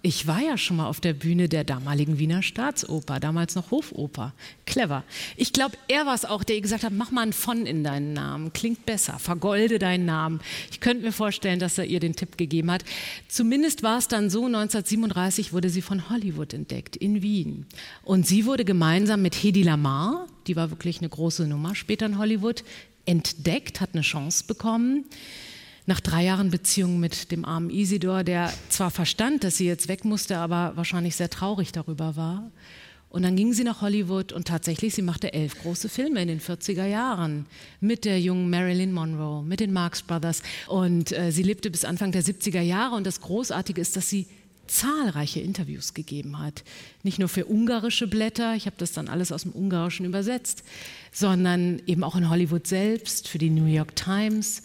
[0.08, 4.34] ich war ja schon mal auf der Bühne der damaligen Wiener Staatsoper, damals noch Hofoper.
[4.66, 5.03] Clever.
[5.36, 8.14] Ich glaube, er war es auch, der gesagt hat, mach mal ein von in deinen
[8.14, 10.39] Namen, klingt besser, vergolde deinen Namen.
[10.72, 12.86] Ich könnte mir vorstellen, dass er ihr den Tipp gegeben hat.
[13.28, 17.66] Zumindest war es dann so, 1937 wurde sie von Hollywood entdeckt, in Wien.
[18.05, 22.18] Und sie wurde gemeinsam mit Hedy Lamar, die war wirklich eine große Nummer später in
[22.18, 22.64] Hollywood,
[23.05, 25.03] entdeckt, hat eine Chance bekommen
[25.88, 30.05] nach drei Jahren Beziehung mit dem armen Isidor, der zwar verstand, dass sie jetzt weg
[30.05, 32.51] musste, aber wahrscheinlich sehr traurig darüber war.
[33.09, 36.41] Und dann ging sie nach Hollywood und tatsächlich, sie machte elf große Filme in den
[36.41, 37.45] 40er Jahren
[37.79, 40.43] mit der jungen Marilyn Monroe, mit den Marx Brothers.
[40.67, 42.95] Und äh, sie lebte bis Anfang der 70er Jahre.
[42.95, 44.27] Und das Großartige ist, dass sie
[44.67, 46.65] zahlreiche Interviews gegeben hat.
[47.03, 50.63] Nicht nur für ungarische Blätter, ich habe das dann alles aus dem Ungarischen übersetzt,
[51.13, 54.61] sondern eben auch in Hollywood selbst, für die New York Times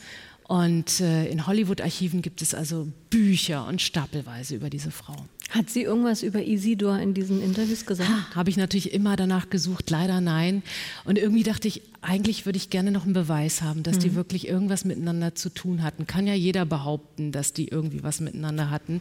[0.52, 5.16] und äh, in Hollywood-Archiven gibt es also Bücher und stapelweise über diese Frau.
[5.48, 8.10] Hat sie irgendwas über Isidor in diesen Interviews gesagt?
[8.34, 10.62] Habe ich natürlich immer danach gesucht, leider nein.
[11.06, 14.00] Und irgendwie dachte ich, eigentlich würde ich gerne noch einen Beweis haben, dass mhm.
[14.00, 16.06] die wirklich irgendwas miteinander zu tun hatten.
[16.06, 19.00] Kann ja jeder behaupten, dass die irgendwie was miteinander hatten.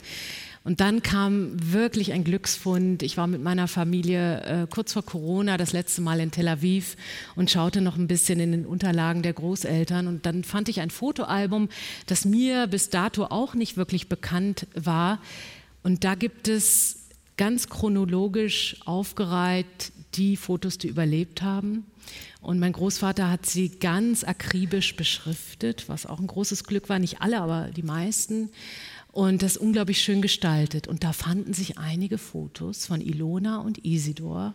[0.64, 3.02] Und dann kam wirklich ein Glücksfund.
[3.02, 6.98] Ich war mit meiner Familie äh, kurz vor Corona das letzte Mal in Tel Aviv
[7.36, 10.08] und schaute noch ein bisschen in den Unterlagen der Großeltern.
[10.08, 11.70] Und dann fand ich ein Fotoalbum,
[12.06, 15.20] das mir bis dato auch nicht wirklich bekannt war.
[15.82, 17.08] Und da gibt es
[17.38, 21.86] ganz chronologisch aufgereiht die Fotos, die überlebt haben.
[22.42, 27.00] Und mein Großvater hat sie ganz akribisch beschriftet, was auch ein großes Glück war.
[27.00, 28.50] Nicht alle, aber die meisten
[29.12, 30.88] und das unglaublich schön gestaltet.
[30.88, 34.54] Und da fanden sich einige Fotos von Ilona und Isidor,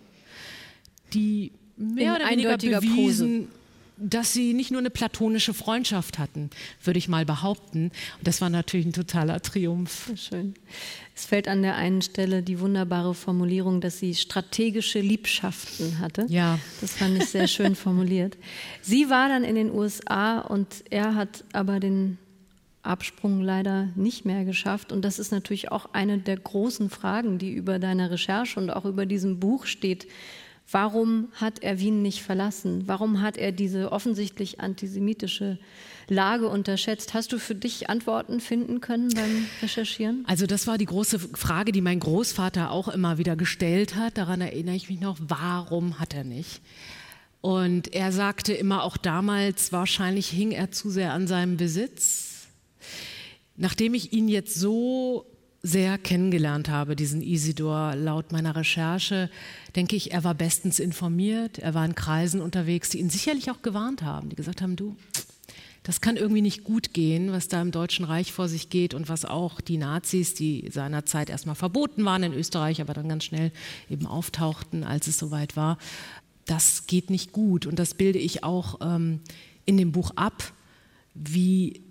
[1.12, 3.58] die mehr In oder weniger bewiesen, Pose.
[3.98, 6.48] dass sie nicht nur eine platonische Freundschaft hatten,
[6.82, 7.90] würde ich mal behaupten.
[8.18, 10.10] Und das war natürlich ein totaler Triumph.
[10.16, 10.54] Schön.
[11.14, 16.26] Es fällt an der einen Stelle die wunderbare Formulierung, dass sie strategische Liebschaften hatte.
[16.28, 16.58] Ja.
[16.80, 18.38] Das fand ich sehr schön formuliert.
[18.80, 22.16] Sie war dann in den USA und er hat aber den
[22.86, 24.92] Absprung leider nicht mehr geschafft.
[24.92, 28.84] Und das ist natürlich auch eine der großen Fragen, die über deiner Recherche und auch
[28.84, 30.06] über diesem Buch steht.
[30.70, 32.82] Warum hat er Wien nicht verlassen?
[32.86, 35.58] Warum hat er diese offensichtlich antisemitische
[36.08, 37.14] Lage unterschätzt?
[37.14, 40.24] Hast du für dich Antworten finden können beim Recherchieren?
[40.26, 44.18] Also das war die große Frage, die mein Großvater auch immer wieder gestellt hat.
[44.18, 45.18] Daran erinnere ich mich noch.
[45.20, 46.60] Warum hat er nicht?
[47.40, 52.25] Und er sagte immer auch damals, wahrscheinlich hing er zu sehr an seinem Besitz
[53.56, 55.26] Nachdem ich ihn jetzt so
[55.62, 59.30] sehr kennengelernt habe, diesen Isidor, laut meiner Recherche,
[59.74, 63.62] denke ich, er war bestens informiert, er war in Kreisen unterwegs, die ihn sicherlich auch
[63.62, 64.96] gewarnt haben, die gesagt haben, du,
[65.82, 69.08] das kann irgendwie nicht gut gehen, was da im Deutschen Reich vor sich geht und
[69.08, 73.52] was auch die Nazis, die seinerzeit erstmal verboten waren in Österreich, aber dann ganz schnell
[73.88, 75.78] eben auftauchten, als es soweit war,
[76.44, 77.66] das geht nicht gut.
[77.66, 79.20] Und das bilde ich auch ähm,
[79.64, 80.52] in dem Buch ab,
[81.14, 81.85] wie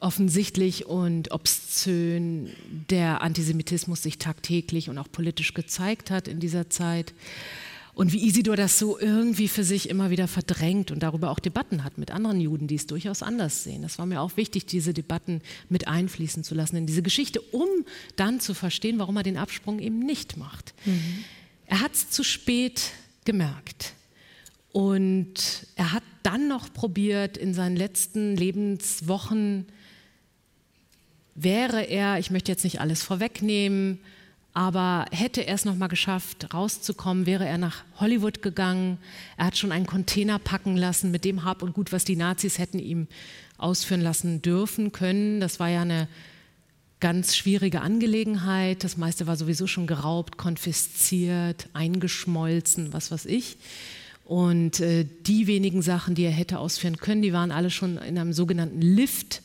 [0.00, 2.50] offensichtlich und obszön
[2.90, 7.14] der Antisemitismus sich tagtäglich und auch politisch gezeigt hat in dieser Zeit.
[7.94, 11.82] Und wie Isidor das so irgendwie für sich immer wieder verdrängt und darüber auch Debatten
[11.82, 13.80] hat mit anderen Juden, die es durchaus anders sehen.
[13.80, 15.40] Das war mir auch wichtig, diese Debatten
[15.70, 17.68] mit einfließen zu lassen in diese Geschichte, um
[18.16, 20.74] dann zu verstehen, warum er den Absprung eben nicht macht.
[20.84, 21.24] Mhm.
[21.64, 22.90] Er hat es zu spät
[23.24, 23.94] gemerkt.
[24.72, 29.64] Und er hat dann noch probiert, in seinen letzten Lebenswochen
[31.36, 34.00] wäre er, ich möchte jetzt nicht alles vorwegnehmen,
[34.54, 38.96] aber hätte er es noch mal geschafft, rauszukommen, wäre er nach Hollywood gegangen.
[39.36, 42.58] Er hat schon einen Container packen lassen mit dem Hab und Gut, was die Nazis
[42.58, 43.06] hätten ihm
[43.58, 45.40] ausführen lassen dürfen können.
[45.40, 46.08] Das war ja eine
[47.00, 48.82] ganz schwierige Angelegenheit.
[48.82, 53.58] Das meiste war sowieso schon geraubt, konfisziert, eingeschmolzen, was weiß ich.
[54.24, 58.18] Und äh, die wenigen Sachen, die er hätte ausführen können, die waren alle schon in
[58.18, 59.42] einem sogenannten Lift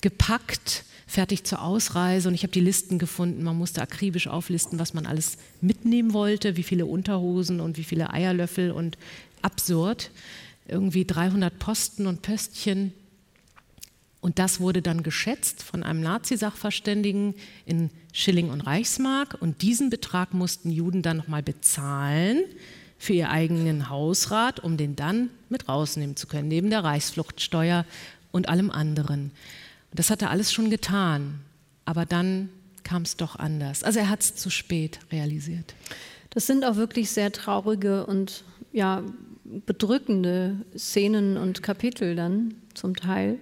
[0.00, 3.44] gepackt fertig zur Ausreise und ich habe die Listen gefunden.
[3.44, 8.12] Man musste akribisch auflisten, was man alles mitnehmen wollte, wie viele Unterhosen und wie viele
[8.12, 8.98] Eierlöffel und
[9.42, 10.10] absurd.
[10.66, 12.92] Irgendwie 300 Posten und Pöstchen.
[14.20, 17.34] Und das wurde dann geschätzt von einem Nazi-Sachverständigen
[17.64, 19.40] in Schilling und Reichsmark.
[19.40, 22.42] Und diesen Betrag mussten Juden dann nochmal bezahlen
[22.98, 27.84] für ihr eigenen Hausrat, um den dann mit rausnehmen zu können, neben der Reichsfluchtsteuer
[28.32, 29.30] und allem anderen.
[29.96, 31.40] Das hat er alles schon getan,
[31.84, 32.50] aber dann
[32.84, 33.82] kam es doch anders.
[33.82, 35.74] Also er hat es zu spät realisiert.
[36.30, 39.02] Das sind auch wirklich sehr traurige und ja,
[39.44, 43.38] bedrückende Szenen und Kapitel dann zum Teil.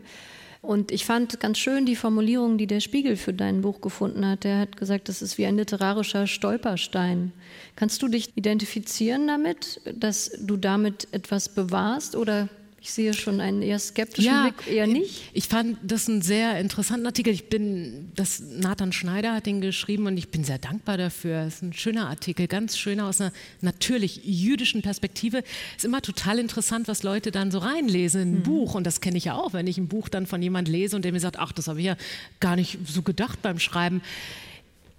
[0.63, 4.45] Und ich fand ganz schön die Formulierung, die der Spiegel für dein Buch gefunden hat.
[4.45, 7.33] Der hat gesagt, das ist wie ein literarischer Stolperstein.
[7.77, 12.49] Kannst du dich identifizieren damit, dass du damit etwas bewahrst oder
[12.85, 15.23] ich sehe schon einen eher skeptischen ja, Blick, eher nicht.
[15.33, 17.33] Ich fand das einen sehr interessanten Artikel.
[17.33, 21.47] Ich bin, das Nathan Schneider hat den geschrieben und ich bin sehr dankbar dafür.
[21.47, 23.33] Es ist ein schöner Artikel, ganz schöner aus einer
[23.63, 25.39] natürlich jüdischen Perspektive.
[25.39, 28.43] Es ist immer total interessant, was Leute dann so reinlesen in ein mhm.
[28.43, 28.75] Buch.
[28.75, 31.07] Und das kenne ich ja auch, wenn ich ein Buch dann von jemand lese und
[31.07, 31.97] der mir sagt, ach, das habe ich ja
[32.39, 34.03] gar nicht so gedacht beim Schreiben.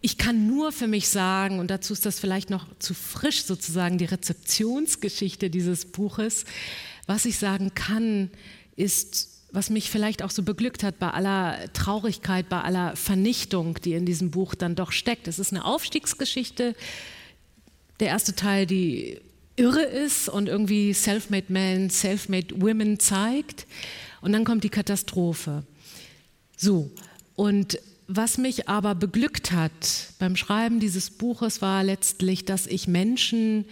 [0.02, 4.00] Ich kann nur für mich sagen, und dazu ist das vielleicht noch zu frisch sozusagen,
[4.00, 6.46] die Rezeptionsgeschichte dieses Buches,
[7.08, 8.30] was ich sagen kann,
[8.76, 13.94] ist, was mich vielleicht auch so beglückt hat bei aller Traurigkeit, bei aller Vernichtung, die
[13.94, 15.28] in diesem Buch dann doch steckt.
[15.28, 16.76] Es ist eine Aufstiegsgeschichte.
[18.00, 19.22] Der erste Teil, die
[19.56, 23.66] irre ist und irgendwie Self-Made Men, Self-Made Women zeigt.
[24.22, 25.64] Und dann kommt die Katastrophe.
[26.58, 26.92] So,
[27.36, 33.66] und was mich aber beglückt hat beim Schreiben dieses Buches war letztlich, dass ich Menschen,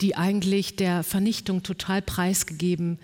[0.00, 2.98] die eigentlich der Vernichtung total preisgegeben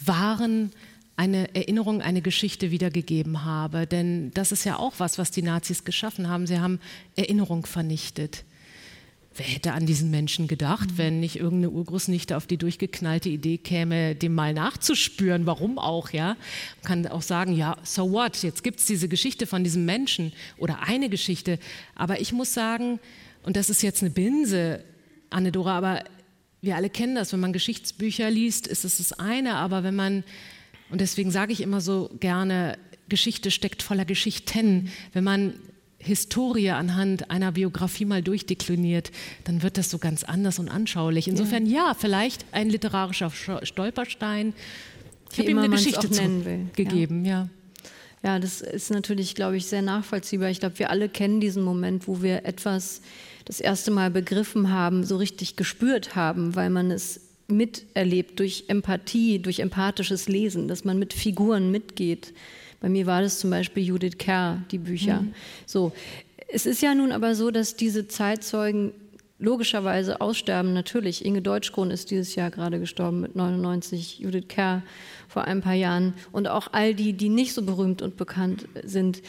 [0.00, 0.70] waren,
[1.16, 3.86] eine Erinnerung, eine Geschichte wiedergegeben habe.
[3.86, 6.46] Denn das ist ja auch was, was die Nazis geschaffen haben.
[6.46, 6.78] Sie haben
[7.16, 8.44] Erinnerung vernichtet.
[9.34, 14.14] Wer hätte an diesen Menschen gedacht, wenn nicht irgendeine Urgroßnichte auf die durchgeknallte Idee käme,
[14.14, 16.36] dem mal nachzuspüren, warum auch, ja?
[16.82, 20.32] Man kann auch sagen, ja, so what, jetzt gibt es diese Geschichte von diesem Menschen
[20.56, 21.58] oder eine Geschichte.
[21.94, 22.98] Aber ich muss sagen,
[23.44, 24.82] und das ist jetzt eine Binse,
[25.30, 26.04] Anne-Dora, aber
[26.60, 30.24] wir alle kennen das, wenn man Geschichtsbücher liest, ist es das eine, aber wenn man,
[30.90, 32.78] und deswegen sage ich immer so gerne,
[33.08, 35.54] Geschichte steckt voller Geschichten, wenn man
[35.98, 39.10] Historie anhand einer Biografie mal durchdekliniert,
[39.44, 41.26] dann wird das so ganz anders und anschaulich.
[41.26, 43.32] Insofern ja, ja vielleicht ein literarischer
[43.62, 44.52] Stolperstein.
[45.32, 46.08] Ich habe ihm eine Geschichte
[46.74, 47.30] gegeben, ja.
[47.42, 47.48] ja.
[48.22, 50.50] Ja, das ist natürlich, glaube ich, sehr nachvollziehbar.
[50.50, 53.00] Ich glaube, wir alle kennen diesen Moment, wo wir etwas
[53.48, 59.38] das erste Mal begriffen haben, so richtig gespürt haben, weil man es miterlebt durch Empathie,
[59.38, 62.34] durch empathisches Lesen, dass man mit Figuren mitgeht.
[62.80, 65.22] Bei mir war das zum Beispiel Judith Kerr, die Bücher.
[65.22, 65.34] Mhm.
[65.64, 65.92] So.
[66.50, 68.92] Es ist ja nun aber so, dass diese Zeitzeugen
[69.38, 70.74] logischerweise aussterben.
[70.74, 74.82] Natürlich, Inge Deutschkron ist dieses Jahr gerade gestorben mit 99, Judith Kerr
[75.26, 79.22] vor ein paar Jahren und auch all die, die nicht so berühmt und bekannt sind.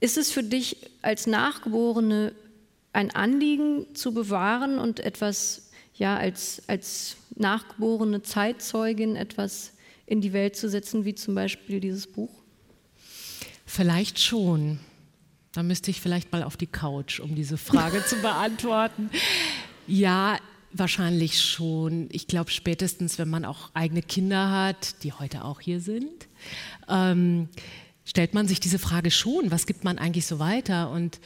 [0.00, 2.32] Ist es für dich als Nachgeborene
[2.92, 9.72] ein Anliegen zu bewahren und etwas, ja, als, als nachgeborene Zeitzeugin etwas
[10.06, 12.30] in die Welt zu setzen, wie zum Beispiel dieses Buch?
[13.64, 14.80] Vielleicht schon.
[15.52, 19.10] Da müsste ich vielleicht mal auf die Couch, um diese Frage zu beantworten.
[19.86, 20.38] Ja,
[20.72, 22.08] wahrscheinlich schon.
[22.12, 26.28] Ich glaube, spätestens, wenn man auch eigene Kinder hat, die heute auch hier sind,
[26.88, 27.48] ähm,
[28.04, 30.90] stellt man sich diese Frage schon, was gibt man eigentlich so weiter?
[30.90, 31.20] Und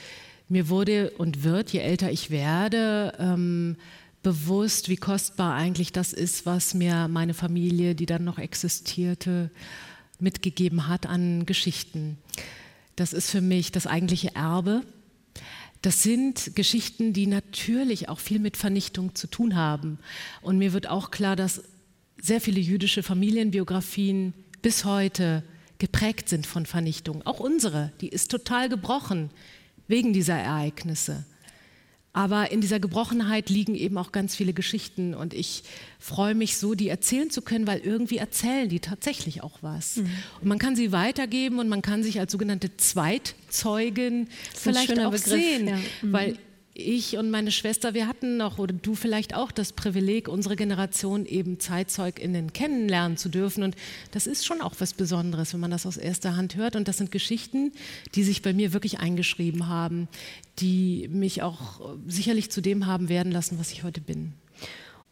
[0.55, 3.77] mir wurde und wird, je älter ich werde, ähm,
[4.23, 9.51] bewusst, wie kostbar eigentlich das ist, was mir meine Familie, die dann noch existierte,
[10.21, 12.19] mitgegeben hat an Geschichten.
[12.95, 14.83] Das ist für mich das eigentliche Erbe.
[15.83, 19.99] Das sind Geschichten, die natürlich auch viel mit Vernichtung zu tun haben.
[20.41, 21.65] Und mir wird auch klar, dass
[22.23, 25.43] sehr viele jüdische Familienbiografien bis heute
[25.79, 27.27] geprägt sind von Vernichtung.
[27.27, 29.31] Auch unsere, die ist total gebrochen
[29.89, 31.25] wegen dieser Ereignisse.
[32.17, 35.65] Aber in dieser Gebrochenheit liegen eben auch ganz viele Geschichten und ich
[35.99, 39.97] freue mich so, die erzählen zu können, weil irgendwie erzählen die tatsächlich auch was.
[39.97, 40.11] Mhm.
[40.41, 45.25] Und man kann sie weitergeben und man kann sich als sogenannte Zweitzeugin vielleicht auch Begriff,
[45.25, 45.77] sehen, ja.
[46.03, 46.13] mhm.
[46.13, 46.39] weil
[46.75, 51.25] ich und meine Schwester, wir hatten noch, oder du vielleicht auch, das Privileg, unsere Generation
[51.25, 53.63] eben ZeitzeugInnen kennenlernen zu dürfen.
[53.63, 53.77] Und
[54.11, 56.75] das ist schon auch was Besonderes, wenn man das aus erster Hand hört.
[56.75, 57.73] Und das sind Geschichten,
[58.17, 60.09] die sich bei mir wirklich eingeschrieben haben,
[60.59, 64.33] die mich auch sicherlich zu dem haben werden lassen, was ich heute bin.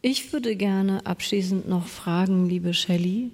[0.01, 3.31] Ich würde gerne abschließend noch fragen, liebe Shelley,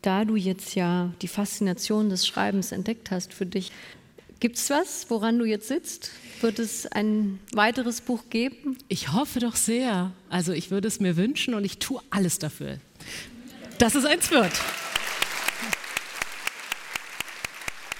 [0.00, 3.70] da du jetzt ja die Faszination des Schreibens entdeckt hast für dich,
[4.40, 6.12] Gibt es was, woran du jetzt sitzt?
[6.40, 8.78] Wird es ein weiteres Buch geben?
[8.88, 10.12] Ich hoffe doch sehr.
[10.30, 12.78] Also ich würde es mir wünschen und ich tue alles dafür,
[13.76, 14.52] dass es eins wird.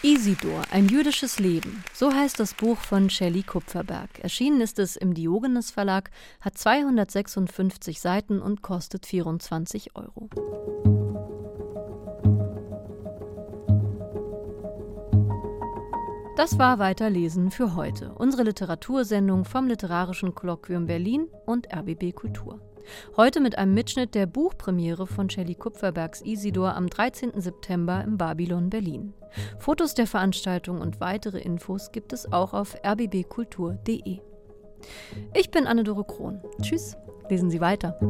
[0.03, 1.85] Isidor, ein jüdisches Leben.
[1.93, 4.09] So heißt das Buch von Shelley Kupferberg.
[4.21, 6.11] Erschienen ist es im Diogenes Verlag,
[6.41, 10.31] hat 256 Seiten und kostet 24 Euro.
[16.41, 22.63] Das war Weiterlesen für heute, unsere Literatursendung vom Literarischen Kolloquium Berlin und RBB Kultur.
[23.15, 27.39] Heute mit einem Mitschnitt der Buchpremiere von Shelley Kupferbergs Isidor am 13.
[27.39, 29.13] September im Babylon Berlin.
[29.59, 34.21] Fotos der Veranstaltung und weitere Infos gibt es auch auf rbbkultur.de.
[35.35, 36.41] Ich bin Anne-Dore Krohn.
[36.63, 36.97] Tschüss,
[37.29, 38.01] lesen Sie weiter.